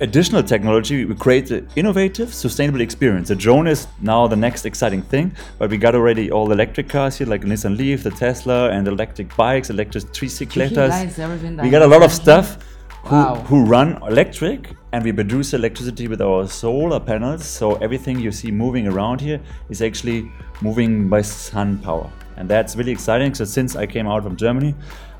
additional 0.00 0.42
technology. 0.42 1.04
We 1.04 1.14
create 1.14 1.50
an 1.50 1.68
innovative, 1.76 2.32
sustainable 2.32 2.80
experience. 2.80 3.28
The 3.28 3.36
drone 3.36 3.66
is 3.66 3.86
now 4.00 4.26
the 4.26 4.36
next 4.36 4.66
exciting 4.66 5.02
thing, 5.02 5.32
but 5.58 5.70
we 5.70 5.76
got 5.76 5.94
already 5.94 6.30
all 6.30 6.52
electric 6.52 6.88
cars 6.88 7.18
here, 7.18 7.26
like 7.26 7.42
Nissan 7.42 7.76
Leaf, 7.76 8.02
the 8.02 8.10
Tesla, 8.10 8.70
and 8.70 8.86
electric 8.88 9.34
bikes, 9.36 9.70
electric 9.70 10.04
tricycletas. 10.04 10.88
guys, 10.88 11.18
everything 11.18 11.56
that 11.56 11.62
We 11.64 11.70
got 11.70 11.82
a 11.82 11.86
lot 11.86 12.02
of 12.02 12.12
stuff 12.12 12.58
who, 13.04 13.16
Wow. 13.16 13.34
who 13.46 13.64
run 13.64 13.98
electric 14.02 14.70
and 14.92 15.04
we 15.04 15.12
produce 15.12 15.54
electricity 15.54 16.08
with 16.08 16.20
our 16.20 16.46
solar 16.48 17.00
panels. 17.00 17.44
So 17.44 17.74
everything 17.76 18.18
you 18.18 18.32
see 18.32 18.50
moving 18.50 18.86
around 18.88 19.20
here 19.20 19.40
is 19.70 19.80
actually 19.82 20.30
moving 20.60 21.08
by 21.08 21.22
sun 21.22 21.78
power. 21.78 22.10
And 22.36 22.48
that's 22.48 22.76
really 22.76 22.92
exciting. 22.92 23.34
So 23.34 23.44
since 23.44 23.76
I 23.76 23.86
came 23.86 24.06
out 24.06 24.22
from 24.22 24.36
Germany, 24.36 24.74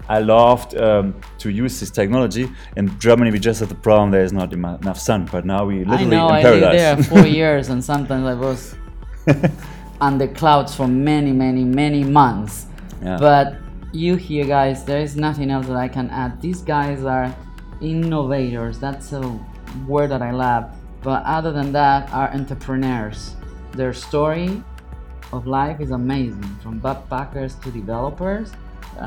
I 0.09 0.21
loved 0.21 0.77
um, 0.77 1.15
to 1.39 1.51
use 1.51 1.81
this 1.81 1.91
technology. 1.91 2.49
In 2.77 2.99
Germany, 2.99 3.31
we 3.31 3.39
just 3.39 3.61
had 3.61 3.69
the 3.69 3.75
problem 3.75 4.11
there 4.11 4.25
is 4.25 4.33
not 4.33 4.53
enough 4.53 4.99
sun, 4.99 5.29
but 5.31 5.45
now 5.45 5.65
we 5.65 5.81
I 5.81 5.85
literally 5.85 6.07
know. 6.07 6.29
in 6.29 6.35
I 6.35 6.43
paradise. 6.43 6.63
lived 6.63 6.79
there 6.79 7.19
four 7.19 7.27
years, 7.41 7.69
and 7.69 7.85
sometimes 7.85 8.25
I 8.27 8.35
was 8.35 8.75
under 10.01 10.29
clouds 10.29 10.75
for 10.75 10.87
many, 10.87 11.33
many, 11.33 11.65
many 11.65 12.05
months. 12.05 12.67
Yeah. 13.03 13.19
But 13.19 13.57
you 13.93 14.17
here, 14.17 14.47
guys, 14.47 14.85
there 14.85 15.01
is 15.01 15.17
nothing 15.17 15.51
else 15.51 15.67
that 15.67 15.77
I 15.77 15.89
can 15.89 16.11
add. 16.11 16.41
These 16.41 16.63
guys 16.63 17.05
are 17.05 17.35
innovators. 17.81 18.79
That's 18.79 19.13
a 19.13 19.41
word 19.87 20.11
that 20.11 20.23
I 20.23 20.31
love. 20.31 20.71
But 21.03 21.25
other 21.25 21.53
than 21.53 21.73
that, 21.73 22.13
are 22.13 22.29
entrepreneurs. 22.33 23.35
Their 23.73 23.93
story 23.93 24.63
of 25.33 25.47
life 25.47 25.81
is 25.81 25.91
amazing. 25.91 26.45
From 26.63 26.81
backpackers 26.81 27.61
to 27.63 27.71
developers. 27.71 28.53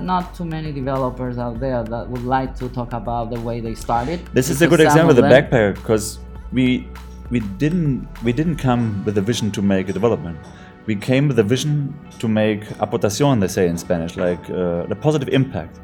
Not 0.02 0.36
too 0.36 0.46
many 0.46 0.72
developers 0.72 1.38
out 1.38 1.60
there 1.60 1.84
that 1.84 2.10
would 2.10 2.24
like 2.24 2.56
to 2.58 2.70
talk 2.70 2.94
about 2.94 3.32
the 3.32 3.40
way 3.40 3.60
they 3.60 3.76
started. 3.76 4.20
This 4.34 4.50
is 4.50 4.62
a 4.62 4.68
good 4.68 4.80
example 4.80 5.12
of 5.12 5.16
the 5.16 5.24
them- 5.24 5.32
backpacker 5.32 5.76
because 5.76 6.20
we 6.52 6.88
we 7.32 7.40
didn't 7.40 8.08
we 8.24 8.32
didn't 8.34 8.58
come 8.58 9.04
with 9.06 9.18
a 9.18 9.22
vision 9.22 9.52
to 9.52 9.62
make 9.62 9.90
a 9.90 9.94
development. 9.94 10.38
We 10.86 10.96
came 10.96 11.28
with 11.28 11.40
a 11.40 11.44
vision 11.44 11.94
to 12.20 12.28
make 12.28 12.62
aportación, 12.80 13.40
they 13.40 13.48
say 13.48 13.68
in 13.68 13.78
Spanish, 13.78 14.18
like 14.18 14.44
uh, 14.50 14.88
the 14.88 14.96
positive 14.96 15.30
impact. 15.30 15.80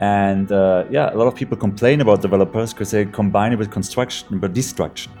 And 0.00 0.50
uh, 0.50 0.84
yeah, 0.90 1.12
a 1.12 1.16
lot 1.16 1.26
of 1.26 1.34
people 1.34 1.56
complain 1.58 2.00
about 2.00 2.22
developers 2.22 2.72
because 2.72 2.90
they 2.90 3.04
combine 3.04 3.52
it 3.52 3.58
with 3.58 3.70
construction 3.70 4.38
but 4.38 4.54
destruction. 4.54 5.12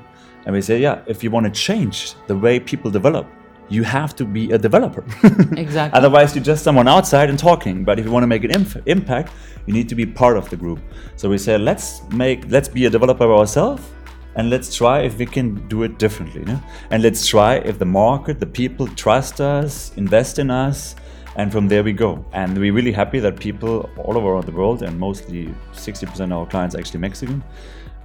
And 0.46 0.54
we 0.54 0.62
say, 0.62 0.80
yeah, 0.80 1.02
if 1.06 1.22
you 1.22 1.30
want 1.30 1.44
to 1.44 1.52
change 1.52 2.14
the 2.26 2.36
way 2.36 2.58
people 2.58 2.90
develop, 2.90 3.26
you 3.70 3.84
have 3.84 4.14
to 4.16 4.24
be 4.24 4.50
a 4.50 4.58
developer. 4.58 5.04
Exactly. 5.56 5.96
Otherwise, 5.96 6.34
you're 6.34 6.44
just 6.44 6.64
someone 6.64 6.88
outside 6.88 7.30
and 7.30 7.38
talking. 7.38 7.84
But 7.84 7.98
if 7.98 8.04
you 8.04 8.10
want 8.10 8.24
to 8.24 8.26
make 8.26 8.44
an 8.44 8.50
imp- 8.50 8.82
impact, 8.86 9.32
you 9.66 9.72
need 9.72 9.88
to 9.88 9.94
be 9.94 10.04
part 10.04 10.36
of 10.36 10.50
the 10.50 10.56
group. 10.56 10.80
So 11.16 11.28
we 11.28 11.38
said, 11.38 11.60
let's 11.60 12.02
make, 12.10 12.50
let's 12.50 12.68
be 12.68 12.86
a 12.86 12.90
developer 12.90 13.32
ourselves, 13.32 13.82
and 14.36 14.50
let's 14.50 14.74
try 14.74 15.00
if 15.00 15.18
we 15.18 15.26
can 15.26 15.66
do 15.68 15.82
it 15.84 15.98
differently. 15.98 16.42
no? 16.44 16.60
And 16.90 17.02
let's 17.02 17.26
try 17.26 17.56
if 17.56 17.78
the 17.78 17.84
market, 17.86 18.40
the 18.40 18.46
people 18.46 18.86
trust 18.88 19.40
us, 19.40 19.92
invest 19.96 20.38
in 20.38 20.50
us, 20.50 20.96
and 21.36 21.52
from 21.52 21.68
there 21.68 21.84
we 21.84 21.92
go. 21.92 22.24
And 22.32 22.58
we're 22.58 22.72
really 22.72 22.92
happy 22.92 23.20
that 23.20 23.38
people 23.38 23.88
all 23.96 24.16
over 24.16 24.42
the 24.44 24.52
world, 24.52 24.82
and 24.82 24.98
mostly 24.98 25.54
60% 25.72 26.20
of 26.20 26.32
our 26.32 26.46
clients 26.46 26.74
actually 26.74 27.00
Mexican, 27.00 27.42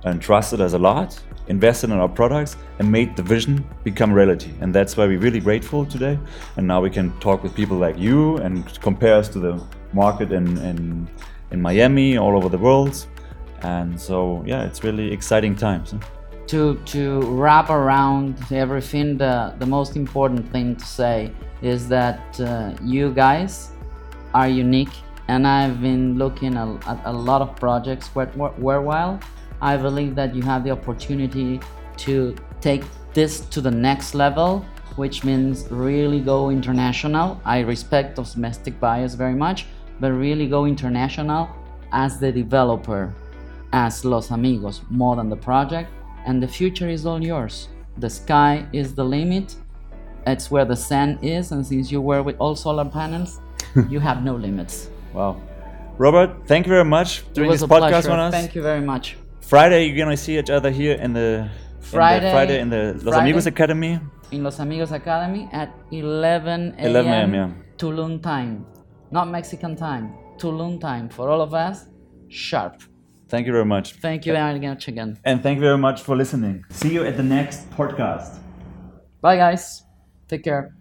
and 0.05 0.21
trusted 0.21 0.61
us 0.61 0.73
a 0.73 0.77
lot, 0.77 1.19
invested 1.47 1.89
in 1.89 1.97
our 1.97 2.07
products, 2.07 2.55
and 2.79 2.91
made 2.91 3.15
the 3.15 3.23
vision 3.23 3.65
become 3.83 4.13
reality. 4.13 4.51
And 4.61 4.73
that's 4.73 4.95
why 4.95 5.05
we're 5.05 5.19
really 5.19 5.39
grateful 5.39 5.85
today. 5.85 6.17
And 6.57 6.65
now 6.65 6.81
we 6.81 6.89
can 6.89 7.11
talk 7.19 7.43
with 7.43 7.53
people 7.53 7.77
like 7.77 7.97
you 7.97 8.37
and 8.37 8.65
compare 8.81 9.15
us 9.15 9.27
to 9.29 9.39
the 9.39 9.61
market 9.93 10.31
in, 10.31 10.57
in, 10.59 11.07
in 11.51 11.61
Miami, 11.61 12.17
all 12.17 12.37
over 12.37 12.49
the 12.49 12.57
world. 12.57 13.05
And 13.61 13.99
so, 13.99 14.43
yeah, 14.45 14.63
it's 14.63 14.83
really 14.83 15.11
exciting 15.11 15.55
times. 15.55 15.95
to 16.47 16.75
to 16.85 17.21
wrap 17.21 17.69
around 17.69 18.37
everything 18.51 19.17
the 19.17 19.53
the 19.59 19.65
most 19.65 19.95
important 19.95 20.49
thing 20.51 20.75
to 20.75 20.85
say 20.85 21.31
is 21.61 21.87
that 21.87 22.39
uh, 22.39 22.73
you 22.83 23.11
guys 23.11 23.71
are 24.33 24.47
unique 24.47 24.95
and 25.27 25.47
i've 25.47 25.81
been 25.81 26.17
looking 26.17 26.55
at 26.55 26.67
a 27.05 27.11
lot 27.11 27.41
of 27.41 27.55
projects 27.55 28.09
where, 28.09 28.27
where, 28.35 28.51
where 28.51 28.81
while 28.81 29.19
i 29.61 29.75
believe 29.77 30.15
that 30.15 30.35
you 30.35 30.41
have 30.41 30.63
the 30.63 30.71
opportunity 30.71 31.59
to 31.97 32.35
take 32.61 32.83
this 33.13 33.41
to 33.41 33.61
the 33.61 33.71
next 33.71 34.13
level 34.13 34.65
which 34.95 35.23
means 35.23 35.67
really 35.69 36.19
go 36.19 36.49
international 36.49 37.39
i 37.45 37.59
respect 37.59 38.15
those 38.15 38.33
domestic 38.33 38.79
buyers 38.79 39.15
very 39.15 39.35
much 39.35 39.67
but 39.99 40.11
really 40.11 40.47
go 40.47 40.65
international 40.65 41.49
as 41.91 42.19
the 42.19 42.31
developer 42.31 43.13
as 43.75 44.05
Los 44.05 44.31
Amigos 44.31 44.81
more 44.89 45.15
than 45.15 45.29
the 45.29 45.35
project, 45.35 45.89
and 46.25 46.41
the 46.41 46.47
future 46.47 46.89
is 46.89 47.05
all 47.05 47.21
yours. 47.21 47.67
The 47.97 48.09
sky 48.09 48.65
is 48.71 48.95
the 48.95 49.03
limit. 49.03 49.55
It's 50.25 50.49
where 50.49 50.65
the 50.65 50.75
sun 50.75 51.19
is, 51.21 51.51
and 51.51 51.65
since 51.65 51.91
you 51.91 52.01
were 52.01 52.23
with 52.23 52.37
all 52.39 52.55
solar 52.55 52.85
panels, 52.85 53.39
you 53.89 53.99
have 53.99 54.23
no 54.23 54.35
limits. 54.35 54.89
Wow. 55.13 55.41
Robert, 55.97 56.47
thank 56.47 56.65
you 56.65 56.71
very 56.71 56.85
much 56.85 57.19
It 57.19 57.33
doing 57.33 57.51
this 57.51 57.63
podcast 57.63 57.89
pleasure. 57.89 58.09
with 58.09 58.19
us. 58.19 58.33
Thank 58.33 58.55
you 58.55 58.61
very 58.61 58.81
much. 58.81 59.17
Friday, 59.47 59.86
you're 59.86 59.97
gonna 59.97 60.17
see 60.17 60.38
each 60.39 60.49
other 60.49 60.71
here 60.71 60.95
in 60.95 61.13
the 61.13 61.47
Friday- 61.79 62.17
in 62.17 62.23
the, 62.23 62.31
Friday 62.31 62.60
in 62.60 62.69
the 62.69 62.84
Los 62.93 63.03
Friday. 63.03 63.21
Amigos 63.21 63.45
Academy. 63.45 63.99
In 64.31 64.43
Los 64.43 64.60
Amigos 64.60 64.91
Academy 64.91 65.47
at 65.53 65.69
11 65.91 66.73
a.m. 66.77 66.86
11 66.89 67.13
a.m., 67.13 67.34
yeah. 67.34 67.49
Tulum 67.77 68.21
time, 68.21 68.65
not 69.12 69.29
Mexican 69.29 69.75
time. 69.75 70.13
Tulum 70.39 70.79
time 70.81 71.10
for 71.10 71.29
all 71.29 71.41
of 71.41 71.53
us. 71.53 71.86
Sharp. 72.27 72.81
Thank 73.29 73.45
you 73.47 73.53
very 73.53 73.65
much. 73.65 73.93
Thank 74.01 74.25
you 74.25 74.34
very 74.34 74.60
much 74.60 74.88
again. 74.88 75.17
And 75.23 75.41
thank 75.43 75.55
you 75.58 75.62
very 75.62 75.77
much 75.77 76.01
for 76.01 76.15
listening. 76.15 76.63
See 76.69 76.93
you 76.93 77.03
at 77.05 77.15
the 77.17 77.23
next 77.23 77.69
podcast. 77.71 78.39
Bye, 79.21 79.38
guys. 79.38 79.84
Take 80.27 80.43
care. 80.43 80.73